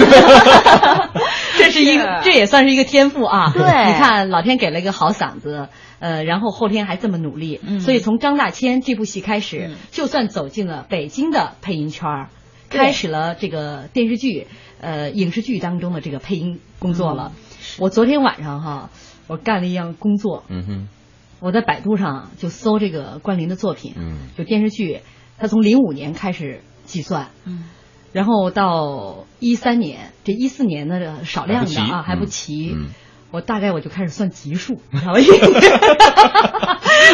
[1.58, 3.52] 这是一个， 这也算是一个天赋啊。
[3.52, 5.68] 对，你看老天给了一个好嗓子，
[6.00, 12.26] 呃，然后后天还这么努力，所以从张大千这部戏开始，就算走进了北京的配音圈，
[12.70, 14.46] 开始了这个电视剧、
[14.80, 17.32] 呃影视剧当中的这个配音工作了。
[17.78, 18.88] 我昨天晚上哈。
[19.30, 20.88] 我干了一样工作，嗯哼，
[21.38, 25.02] 我在百度上就搜这个关凌的作品，嗯，就电视剧，
[25.38, 27.62] 他从零五年开始计算，嗯，
[28.12, 32.74] 然后到一三年，这一四年的少量的啊还不齐，
[33.30, 35.20] 我大概我就开始算集数， 你知道吗？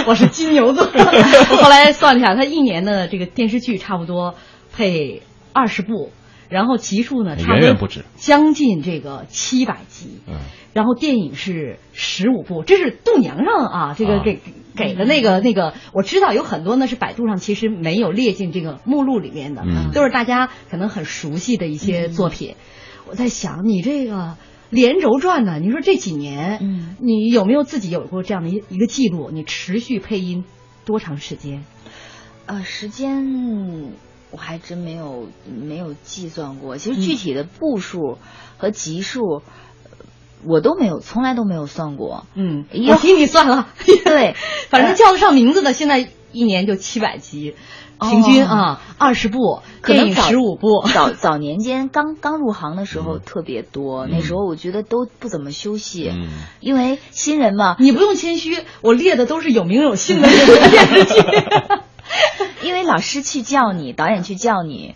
[0.07, 0.87] 我是金牛座，
[1.61, 4.35] 后来算了一下，他一年的这个电视剧差不多
[4.75, 5.21] 配
[5.53, 6.11] 二十部，
[6.49, 10.35] 然后集数呢，远远不止，将近这个七百集，嗯。
[10.73, 14.41] 然后电影是十五部，这是度娘上啊，这个给
[14.77, 19.63] 给的那个那个，我知道有很多呢是百度上其实没有列进这个目录里面的，
[19.95, 22.57] 都是大家可能很熟悉的一些作品。
[23.09, 24.37] 我在想，你这个
[24.69, 29.31] 连轴转呢，你说这几年，你有没有自己有过这样的一一个记录？
[29.33, 30.45] 你持续配音
[30.85, 31.65] 多长时间？
[32.45, 33.95] 呃，时间
[34.37, 38.19] 我还真没有没有计算过，其实具体的步数
[38.59, 39.43] 和级数。
[40.45, 42.27] 我都没有，从来都没有算过。
[42.35, 43.69] 嗯，我替你算了。
[44.05, 44.37] 对，
[44.69, 47.57] 反正叫得上名字的，现在一年就七百集，
[47.99, 50.87] 平均啊二十部，电影十五部。
[50.93, 56.13] 早 早年间刚刚入行的时候特别多，那时候我觉得都不怎么休息，
[56.61, 57.75] 因为新人嘛。
[57.81, 60.29] 你不用谦虚，我列的都是有名有姓的
[60.71, 61.15] 电视剧。
[62.63, 64.95] 因为老师去叫你，导演去叫你，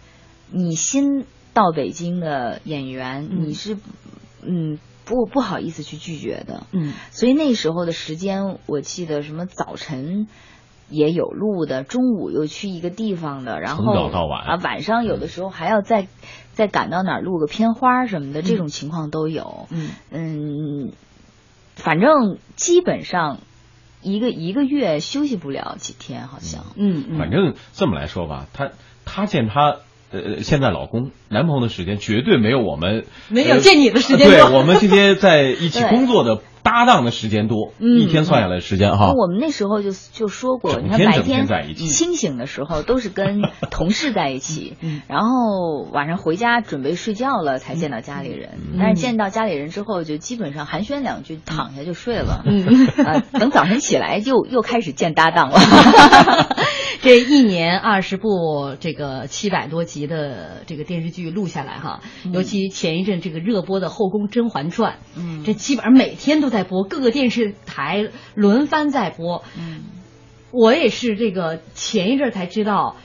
[0.50, 3.76] 你新到北京的演员，你是
[4.42, 4.78] 嗯。
[5.06, 10.28] 不不好意思去拒绝的，嗯，所以那时候的时间，我记得什么早晨
[10.88, 14.44] 也有录的，中午又去一个地方的，然后从早到晚。
[14.46, 16.06] 啊，晚上有的时候还要再
[16.52, 19.90] 再赶到哪儿录个片花什么的，这种情况都有，嗯。
[20.12, 20.92] 嗯，
[21.74, 23.38] 反正基本上
[24.02, 28.70] 一个一个月休息不了几天，好像，嗯嗯，反正这么来说吧，她
[29.04, 29.76] 她见她。
[30.12, 34.28] 呃，现在老公、男朋友的时间绝对没有我们没有见你的时间多。
[34.28, 39.12] 对我们这些在一起 工作的搭档的时间多，嗯一天算下来时间哈。
[39.12, 44.76] 我们那时候就就说过，你看白天清醒的时候都是跟 同事在一起，
[45.08, 48.58] 然后晚上回家准备睡觉了才见到家里人。
[48.78, 52.44] 但是见到家里人之后，就基本上寒暄两句，躺下就睡了。
[53.04, 55.58] 啊，等早晨起来又又开始见搭档了。
[57.02, 69.42] 这一年二十部，这个七百多集的这个电视剧录下来哈，尤其前一阵这个热播的《后宫甄嬛传》，嗯，这基本上每天都在播，各个电视台轮番在播。
[69.58, 69.80] 嗯，
[70.50, 72.96] 我也是这个前一阵才知道，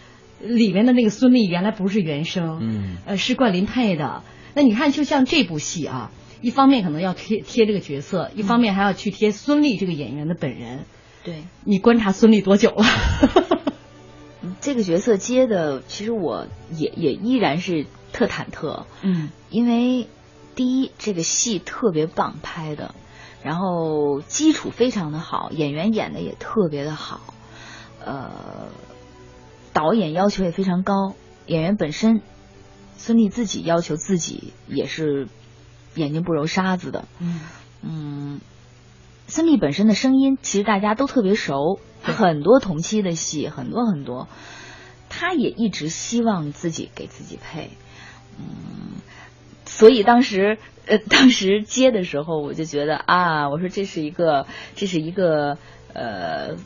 [0.42, 4.24] 里面的那个孙俪原来不是原声，嗯，呃，是冠霖配的。
[4.54, 10.80] 那你看，就像这部戏啊，一方面可能要贴贴这个角色，一方面还要去贴孙俪这个演员的本人。
[11.24, 12.84] 对，你观察孙俪多久了？
[14.66, 20.08] 这个角色接的，其实我也也依然是特忐忑，嗯，因为
[20.56, 22.96] 第一这个戏特别棒拍的，
[23.44, 27.22] 然后基础非常的好，演员演的也特别的好，
[28.04, 28.32] 呃，
[29.72, 31.14] 导演要求也非常高，
[31.46, 32.24] 演员本身
[32.98, 35.28] 孙俪自己要求自己也是
[35.94, 37.40] 眼睛不揉沙子的，嗯
[37.84, 38.42] 嗯，
[39.28, 41.80] 孙俪本身的声音其实大家都特别熟。
[42.08, 44.28] 很多同期的戏，很多很多，
[45.18, 47.70] 他也一直希望自己给自己配，
[48.38, 49.00] 嗯，
[49.66, 55.58] 所以当时呃，当时接的时候，我就觉得啊，我说这是一个，这是一个
[55.94, 56.58] 呃，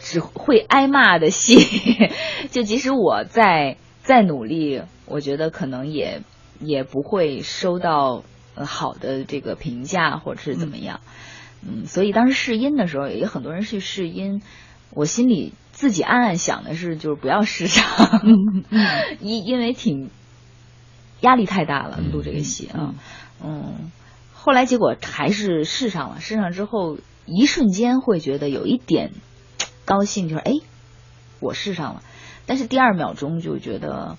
[0.00, 2.10] 只会挨骂的戏，
[2.50, 6.22] 就即使我在再努力，我觉得可能也
[6.58, 8.24] 也不会收到
[8.56, 11.00] 好的这个评价，或者是怎么样。
[11.64, 14.42] 嗯，所以当时试音的时候，也有很多人去试音，
[14.94, 17.84] 我心里自己暗暗想的是，就是不要试上，
[19.20, 20.10] 因因为挺
[21.20, 22.94] 压力太大了，录这个戏啊，
[23.42, 23.90] 嗯，
[24.34, 29.12] 后来结果还是试上了，试上之后，一瞬间会觉得有一点
[29.84, 30.52] 高兴，就是哎，
[31.40, 32.02] 我试上了，
[32.46, 34.18] 但是第二秒钟就觉得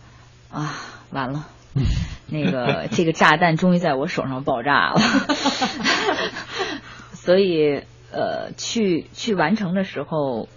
[0.49, 0.76] 啊，
[1.11, 1.47] 完了，
[2.28, 5.01] 那个 这个炸弹终于在我手上爆炸了。
[7.13, 10.49] 所以，呃，去去完成的时候，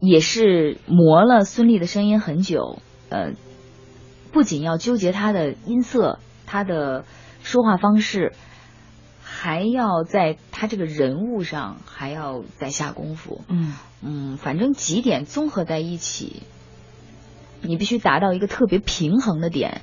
[0.00, 2.80] 也是磨了孙俪的声音很久。
[3.08, 3.32] 呃，
[4.32, 7.04] 不仅要纠结她的音色、她的
[7.42, 8.32] 说话方式，
[9.22, 13.42] 还要在她这个人物上还要再下功夫。
[13.48, 16.42] 嗯嗯，反正几点综合在一起，
[17.62, 19.82] 你必须达到一个特别平衡的点。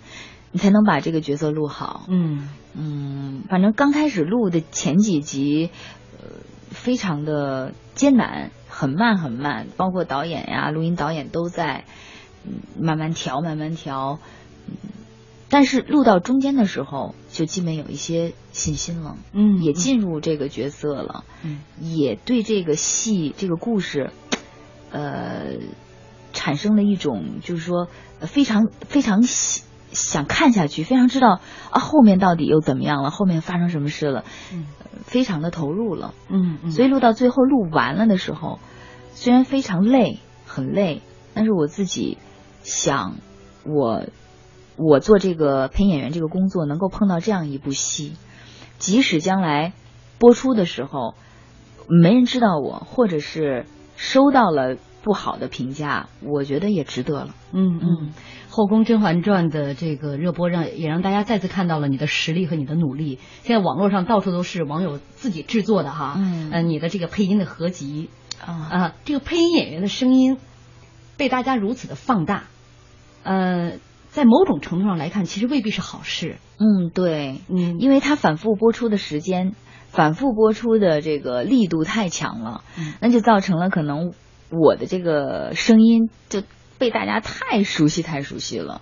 [0.53, 2.05] 你才能把这个角色录好。
[2.07, 5.70] 嗯嗯，反正刚开始录的前几集，
[6.18, 6.30] 呃，
[6.70, 11.86] 非常的艰难，很慢很慢，包括导演呀、录音导演都在，
[12.80, 14.19] 慢慢调，慢慢调。
[15.49, 19.17] 但是录到中间的时候，就基本有一些信心了。
[19.32, 21.23] 嗯，也进入这个角色了。
[21.41, 24.11] 嗯，也对这个戏、这个故事，
[24.91, 25.55] 呃，
[26.32, 27.88] 产生了一种就是说
[28.19, 29.63] 非常非常喜。
[29.97, 31.39] 想看下去，非常知道
[31.71, 34.23] 啊后面到底又怎么样了，后面发生什么事了，
[34.53, 34.65] 嗯，
[35.01, 38.59] 非常的投入了，嗯嗯，所以录到最后录完了的时候，
[39.13, 41.01] 虽然非常累，很累，
[41.33, 42.19] 但是我自己
[42.61, 43.15] 想，
[43.65, 44.03] 我
[44.75, 48.13] 我做这个配音演员这个工作，能够碰到这样一部戏，
[48.77, 49.73] 即使将来
[50.19, 51.15] 播出的时候
[51.89, 57.79] 没人知道我，或者是收到了不好的评价，我觉得也值得了，嗯。
[57.81, 58.13] 嗯。
[58.57, 63.19] 《后宫甄嬛传》的这个热播，让也让大家再次看到了你的实力和你的努力。
[63.43, 68.09] 现在网络上到处都是网友自己制作的哈，嗯，你的这个配音的合集
[68.43, 70.39] 啊，这个配音演员的声音
[71.17, 72.45] 被大家如此的放大，
[73.21, 73.73] 呃，
[74.09, 76.37] 在某种程度上来看，其实未必是好事。
[76.57, 79.53] 嗯，对，嗯，因为它反复播出的时间，
[79.89, 82.63] 反复播出的这个力度太强了，
[83.01, 84.13] 那就造成了可能
[84.49, 86.41] 我的这个声音就。
[86.78, 88.82] 被大家太熟悉，太熟悉了，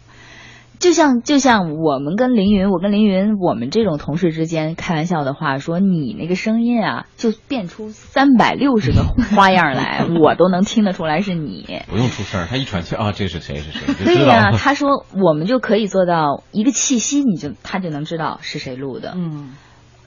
[0.79, 9.03] 就像就像我们跟凌云，我跟凌云，我们这种同事之间开玩笑的话说，你那个声音啊，就变出三百六十个
[9.35, 11.81] 花样来， 我都能听得出来是你。
[11.89, 14.05] 不用出声，他一喘气啊，这是谁是谁？
[14.05, 19.13] 对呀， 他说我们就可以做到一个气息，你就他就能知道是谁录的。
[19.15, 19.53] 嗯，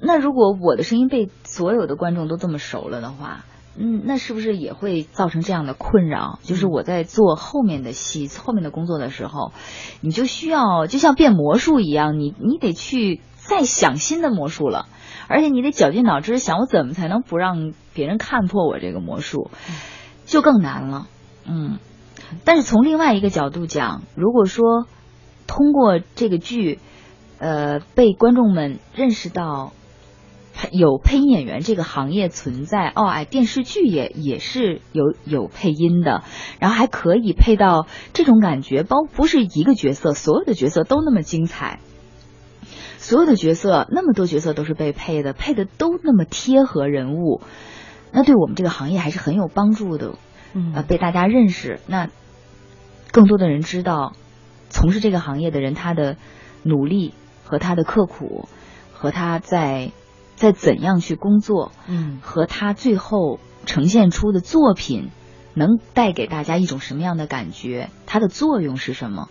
[0.00, 3.44] 那如果我的声音被所有的观众都这么熟了的话。
[3.80, 6.40] 嗯，那是不是也会造成这样的困扰？
[6.42, 9.52] 就是我在做后面的戏、后面的工作的时候，
[10.00, 14.86] 你就需要就像变魔术一样，你你得去再想新的魔术了，
[15.28, 19.48] 而且你得绞尽脑汁想我怎么才能不让别人看破我这个魔术，
[20.26, 21.06] 就更难了。
[21.46, 21.78] 嗯，
[22.44, 24.88] 但是从另外一个角度讲，如果说
[25.46, 26.80] 通过这个剧，
[27.38, 29.72] 呃，被观众们认识到。
[30.72, 36.24] 有配音演员这个行业存在哦，哎，电视剧也也是有有配音的，
[36.58, 41.78] 然后还可以配到这种感觉，包不是一个角色，所有的角色都那么精彩，
[42.98, 47.40] 所有的角色那么多角色都是被配的，配的都那么贴合人物，
[48.10, 50.14] 那对我们这个行业还是很有帮助的，
[50.54, 52.08] 嗯，被大家认识，那
[53.12, 54.12] 更多的人知道
[54.70, 56.16] 从事这个行业的人他的
[56.64, 58.48] 努力和他的刻苦
[58.92, 59.92] 和他在。
[60.38, 65.10] 在怎样去工作，嗯，和他最后呈现出的作品
[65.54, 67.90] 能带给大家一种什么样的感觉？
[68.06, 69.28] 它的作用是什么？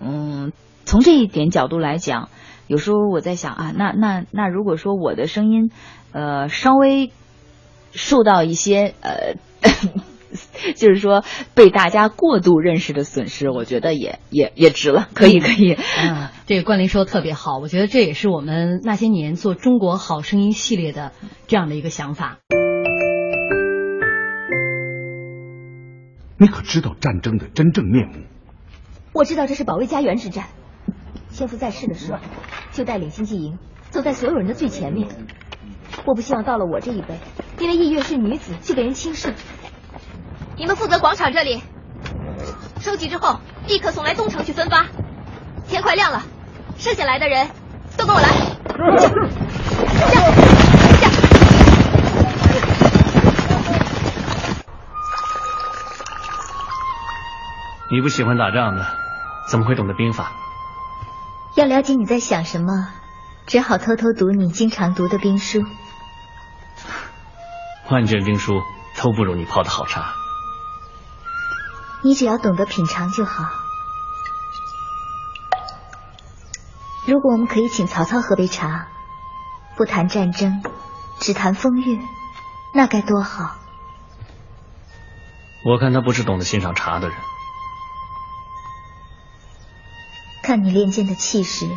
[0.00, 0.52] 嗯，
[0.84, 2.28] 从这一点角度来讲，
[2.66, 5.70] 有时候我在想啊，那那那如果说我的声音，
[6.12, 7.12] 呃，稍微
[7.92, 9.36] 受到一些呃。
[10.74, 11.24] 就是说，
[11.54, 15.72] 被大家过度认识的损失，我觉得也也也值了，可以可以。
[15.72, 21.10] 嗯，这个冠霖说的特别好，我觉得这也是我们那些年做《中国好声音》系列的
[21.48, 22.38] 这样的一个想法。
[26.38, 28.26] 你可知道战争的真正面目？
[29.12, 30.46] 我知道这是保卫家园之战。
[31.30, 32.20] 先父在世的时候，
[32.70, 33.58] 就带领经济营，
[33.90, 35.08] 走在所有人的最前面。
[36.04, 37.18] 我不希望到了我这一辈，
[37.58, 39.34] 因为意月是女子，就被人轻视。
[40.56, 41.60] 你们负责广场这里，
[42.78, 44.86] 收集之后立刻送来东城去分发。
[45.66, 46.22] 天快亮了，
[46.78, 47.50] 剩下来的人
[47.96, 48.28] 都跟我来。
[48.28, 49.10] 下下。
[57.88, 58.84] 你不喜欢打仗的，
[59.48, 60.32] 怎么会懂得兵法？
[61.54, 62.88] 要了解你在想什么，
[63.46, 65.62] 只好偷偷读你经常读的兵书。
[67.88, 68.60] 万卷兵书
[69.00, 70.12] 都不如你泡的好茶。
[72.02, 73.44] 你只要懂得品尝就好。
[77.06, 78.88] 如果我们可以请曹操喝杯茶，
[79.76, 80.64] 不谈战争，
[81.20, 81.98] 只谈风月，
[82.74, 83.56] 那该多好。
[85.64, 87.16] 我看他不是懂得欣赏茶的人。
[90.42, 91.68] 看你练剑的气势，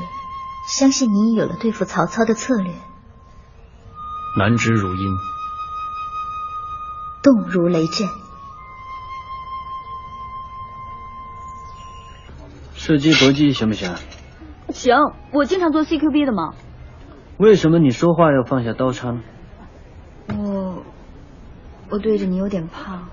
[0.67, 2.73] 相信你已有了对付曹操的策略。
[4.38, 5.17] 难知如阴，
[7.21, 8.07] 动如雷震。
[12.75, 13.93] 射击搏击行不行？
[14.80, 14.95] 行，
[15.34, 16.53] 我经常做 CQB 的嘛。
[17.38, 19.19] 为什么你说话要放下刀叉呢？
[20.30, 20.84] 我
[21.89, 23.09] 我对着你有点怕。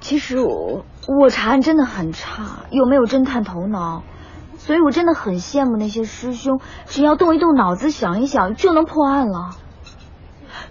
[0.00, 4.02] 其实我我查案真的很差，又没有侦探头脑，
[4.56, 9.50] 所以我真的很羡慕那些师兄，只要动一动脑子想一想就能破案了。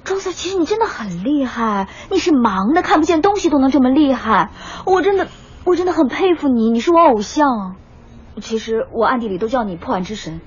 [0.03, 4.51] 庄 Sir，其实你真的很厉害，你是盲的，看不见东西都能这么厉害，
[4.85, 5.27] 我真的
[5.63, 7.77] 我真的很佩服你，你是我偶像。
[8.41, 10.41] 其实我暗地里都叫你破案之神。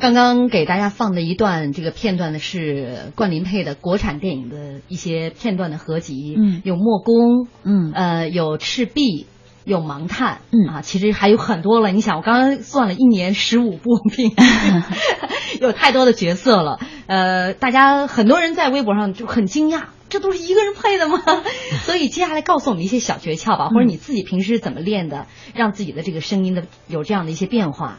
[0.00, 9.26] 刚刚给大家放的一段这个片段呢，是冠霖配的国产电影的一些片段的合集，嗯，有莫公，嗯，呃，有赤壁，
[9.64, 11.92] 有盲探，嗯啊，其实还有很多了。
[11.92, 14.30] 你想，我刚刚算了一年十五部片，
[15.60, 16.80] 有太多的角色了。
[17.06, 21.22] 呃，大家很多人在微博上就很惊讶，这都是一个人配的吗？
[21.84, 27.98] 所以接下来告诉我们一些小诀窍吧，或者你自己平时怎么练的，让自己的这个声音的有这样的一些变化。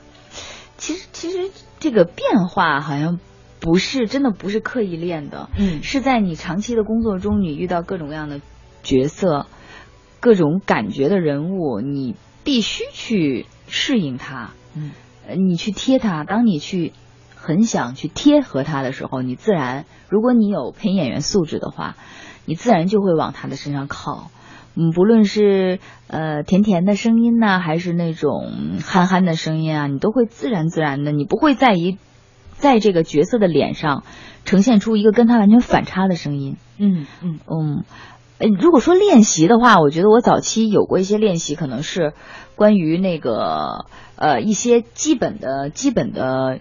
[0.78, 3.20] 其实，其实这个变化好像
[3.60, 8.42] 不是真的，不是刻意练的，嗯，是在你长期的工作中，你遇到各种各样的
[8.82, 9.46] 角色、
[10.20, 14.92] 各种感觉的人物，你必须去适应它，嗯，
[15.48, 16.24] 你去贴它。
[16.24, 16.94] 当你去
[17.42, 21.96] 很想去贴合他的时候，你自然，如果你有配音演员素质的话，
[22.46, 24.30] 你自然就会往他的身上靠。
[24.76, 31.98] 嗯，不论是呃甜甜的声音呢，还是那种憨憨的声音啊，你都会自然自然的，你不会在一
[32.54, 34.04] 在这个角色的脸上
[34.46, 36.56] 呈现出一个跟他完全反差的声音。
[36.78, 37.84] 嗯嗯嗯，
[38.38, 42.14] 呃，如果说练习的话，我觉得我早期有过一些练习，可能是
[42.56, 46.60] 关于那个呃一些基本的基本的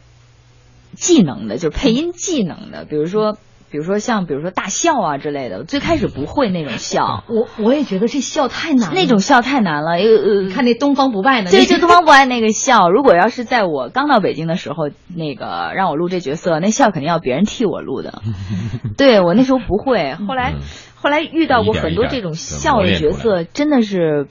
[1.00, 3.36] 技能的，就是配音技能的，比如说。
[3.72, 9.92] 比如说像比如说大笑啊之类的，最开始不会那种笑， 我我也觉得这笑太难了，那种笑太难了。
[9.92, 12.90] 呃，看那东方不败呢，对，就东方不败那个笑。
[12.90, 18.22] 如果要是在我刚到北京的时候，那个让我录这角色，那笑肯定要别人替我录的。
[18.98, 20.54] 对我那时候不会，后来
[20.96, 24.26] 后来遇到过很多这种笑的角色，真的是，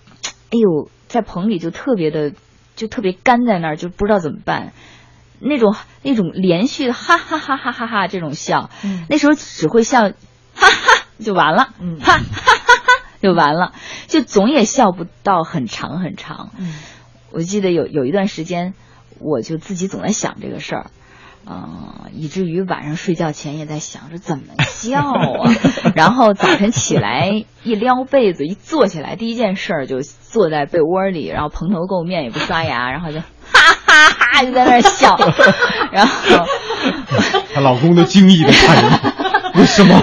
[0.51, 2.33] 哎呦，在棚里就特别的
[2.75, 4.73] 就特别干在那儿，就不知道怎么办。
[5.39, 8.69] 那种那种连续的哈哈哈哈哈哈这种笑，
[9.09, 10.11] 那时候只会笑，哈
[10.55, 11.69] 哈就完了，
[12.01, 13.73] 哈哈哈哈就完了，
[14.07, 16.51] 就总也笑不到很长很长。
[17.31, 18.73] 我记得有有一段时间，
[19.19, 20.91] 我就自己总在想这个事儿，
[21.45, 25.51] 嗯，以至于晚上睡觉前也在想着怎么笑啊。
[25.95, 33.19] 然后早晨起来一撩被子一坐起来，第一件事儿就坐在被窝里，然后蓬头垢面也不刷牙，然后就。
[33.19, 35.17] 哈哈哈，就在那儿笑，
[35.91, 36.45] 然后
[37.53, 38.89] 她老公都惊异的看着，
[39.59, 40.01] 为什么？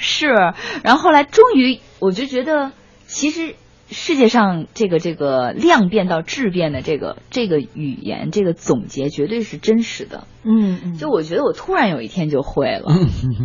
[0.00, 0.28] 是，
[0.82, 2.72] 然后后来终于，我就觉得，
[3.06, 3.54] 其实
[3.90, 10.26] 世界上这个这个量变到质变的这个这个语言，这个总结绝对是真实的。
[10.44, 12.92] 嗯嗯，就我觉得我突然有一天就会了，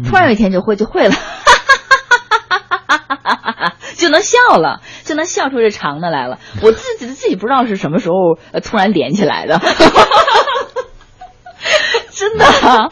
[0.08, 1.16] 突然有一天就会就会了。
[3.98, 6.38] 就能笑了，就能笑出这长的来了。
[6.62, 8.16] 我自己自己不知道是什么时候
[8.52, 9.60] 呃突然连起来的，
[12.12, 12.46] 真的。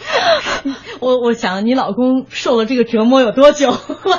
[0.99, 3.69] 我我想你老公受了这个折磨有多久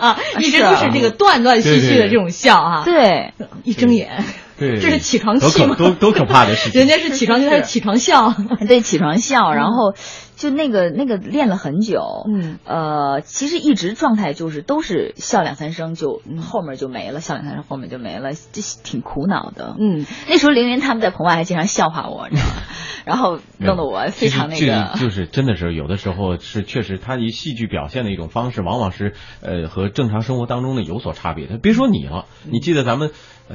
[0.00, 0.18] 啊？
[0.38, 2.84] 一直都是这个断断续续的这种笑啊。
[2.84, 3.32] 对，
[3.64, 4.24] 一睁眼，
[4.58, 5.74] 对，这是起床气吗？
[5.76, 6.78] 多多可怕的事情！
[6.78, 8.32] 人家是起床气，他是起床笑。
[8.68, 9.94] 对，起床笑，然后。
[10.36, 19.74] 就那个那个练了很久，嗯，呃，其实一直状态就是都是笑两三声就后面就没了，笑两三声后面就没了，这挺苦恼的。
[19.80, 22.62] 嗯，那时候凌云他们在棚外还经常笑话我，你知道吗？
[23.06, 24.92] 然后弄得我非常那个。
[24.98, 31.56] 就是真的是有的时候是确实他以戏剧表现的一种方式，往往是呃和正常生活当中的有所差别的。
[31.56, 33.12] 别说你了，你记得咱们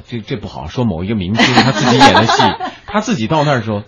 [0.08, 2.42] 这这不好说某一个明星他自己演的戏，
[2.88, 3.84] 他自己到那儿说。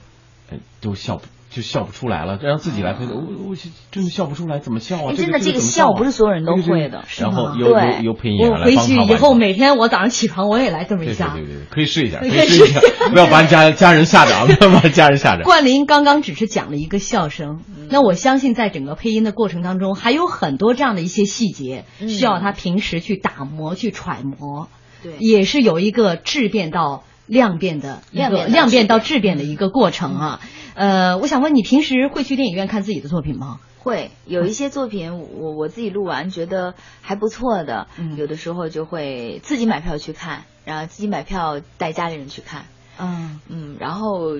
[0.81, 1.23] 都笑不。
[1.53, 3.55] 就笑不出来了，让自己来配我我
[3.91, 5.13] 真的笑不出来，怎么笑啊？
[5.15, 7.05] 真的，这个笑不是所有人都会的。
[7.19, 11.33] 然后有有有配音员来我回去以后每天我早上起床我也来这么一下。
[11.35, 12.81] 对对对， 可以试一下，可以试一下，
[13.11, 15.43] 不要把家 家人吓着，不要把家人吓着。
[15.43, 24.67] 冠霖刚刚只是讲了一个笑声，那我相信在整个配音的过程当中，还有很多这样的一些细节需要他平时去打磨、去揣摩。
[25.03, 30.39] 对，也是有一个质变到量变的一个量变到质变的一个过程啊。
[30.75, 33.59] 呃，我想问你，平时会去电影院看自己的作品吗？
[33.79, 42.65] 会有一些作品，我我自己录完觉得还不错的，有的时候就会自己买票去看，然后自己买票带家里人去看。
[42.97, 44.37] 嗯嗯，然后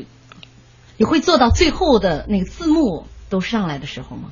[0.98, 4.32] 你会做到最后的那个字幕都上来的时候吗？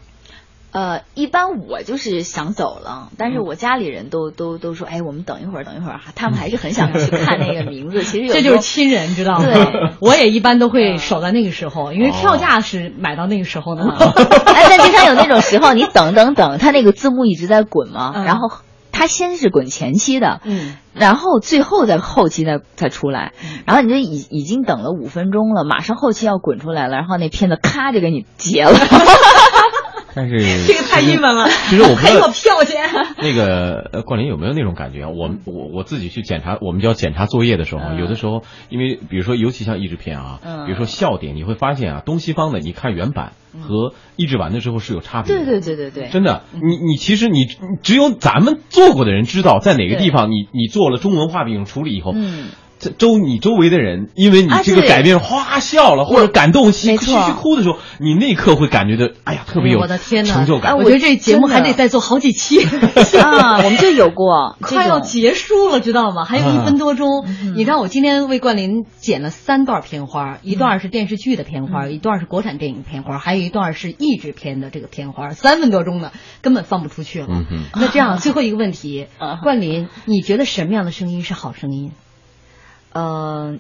[0.72, 8.04] 呃，一般我就是想走了，但是我家里人都都都说，哎，我们等一会儿，等一会儿，他们还是很想去看那个名字。
[8.04, 9.44] 其实这就是亲人，知道吗？
[9.46, 9.68] 对，
[10.00, 13.96] 我也一般都会守在那个时候，因为票价是买到那个时候的嘛。
[14.00, 18.50] 哎，但经常有那种时候，你等等等，他那个字幕一直在滚嘛，然后
[18.94, 23.34] 他先是滚前期的，嗯，然后最后在后期再再出来，
[23.66, 28.72] 然后你就已已经等了五分钟了，马上后期要滚出来了，然后那片子咔就给你截了。
[30.14, 30.38] 但是
[30.68, 31.48] 这个太郁闷了。
[31.70, 32.82] 其实我还有票钱。
[33.18, 35.10] 那个呃，冠霖有没有那种感觉啊？
[35.10, 45.46] 我我我自己去检查，我们叫检查作业的时候，有的时候因为比如说，尤其像译制片啊，比如说笑点，你会发现啊，东西方的你看原版和译制完的时候是有差别的。
[45.46, 46.10] 对对对对对。
[46.10, 47.46] 真的，你你其实你
[47.84, 52.14] 只有咱们做过的人知道，在哪个地方你你做了中文化的一种处理以后。
[52.16, 52.50] 嗯。
[52.90, 60.78] 周你周围的人，因为你这个改变，哗笑了，或者感动，嘘嘘哭的时候，你那一刻会感觉到，哎呀，特别有我的天成就感。
[60.78, 62.60] 我觉得这节目还得再做好几期
[63.20, 63.58] 啊！
[63.64, 66.26] 我们就有过， 快要结束了，知道吗？
[66.26, 67.26] 还有一分多钟。
[67.56, 76.12] 你知道我今天为冠霖剪了三段片花，一段是电视剧的片花，一段是国产电影片花，还有一段是译制片的这个片花，三分多钟的，
[76.42, 77.28] 根本放不出去了。
[77.76, 79.08] 那这样，最后一个问题，
[79.44, 81.92] 冠霖，你觉得什么样的声音是好声音？
[82.94, 83.58] 呃，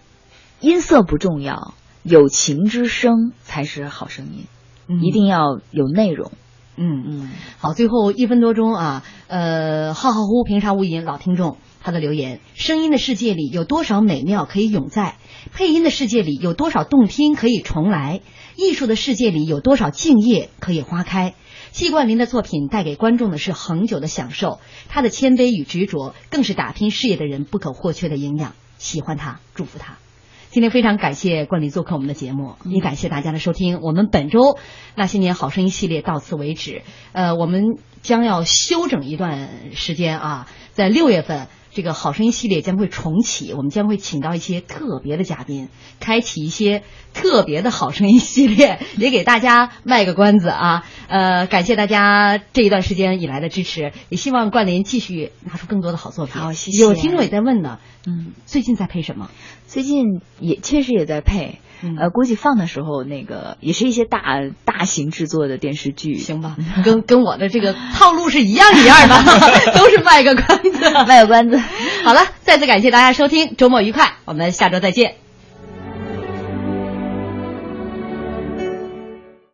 [0.59, 1.73] 音色不重要，
[2.03, 6.31] 有情之声才是好声音，一定要有内容。
[6.77, 7.29] 嗯嗯，
[7.59, 15.15] 好，最后一分多钟啊，呃，浩浩乎平沙无垠，老听众他的留言：声音的世界里有多少美妙可以永在？
[15.53, 18.21] 配音的世界里有多少动听可以重来？
[18.55, 21.35] 艺术的世界里有多少敬业可以花开？
[21.71, 24.59] 季冠霖的作品带给观众的是恒久的享受，
[24.89, 28.53] 他的谦卑与执着更是打拼事业的人不可或缺的营养。
[28.81, 29.97] 喜欢他，祝福他。
[30.49, 33.79] 今天非常感谢冠霖做客我们的节目，也感谢大家的收听。
[33.79, 34.57] 我们本周
[34.95, 36.81] 那些年好声音系列到此为止。
[37.13, 41.47] 呃，我们将要休整一段时间啊，在六月份。
[41.73, 45.69] 这个好声音系列将会重启，我们将会请到一些特别的嘉宾，
[45.99, 50.85] 开启一些特别的好声音系列，也给大家卖个关子啊！
[51.07, 56.41] 呃，感谢大家这一段时间以来的支持，也希望冠霖继续拿出更多的好作品。
[56.41, 56.81] 好，谢谢。
[56.81, 59.29] 有听众也在问呢，嗯，最近在配什么？
[59.65, 61.59] 最近也确实也在配。
[61.99, 66.55] 呃，估计放的时候，那个也是一些大大型制作的电视剧，行吧？
[66.85, 69.15] 跟跟我的这个套路是一样一样的，
[69.77, 71.57] 都是卖个关子，卖个关子。
[72.03, 75.30] 好了，再次感谢大家收听，周末愉快，我们下周再见。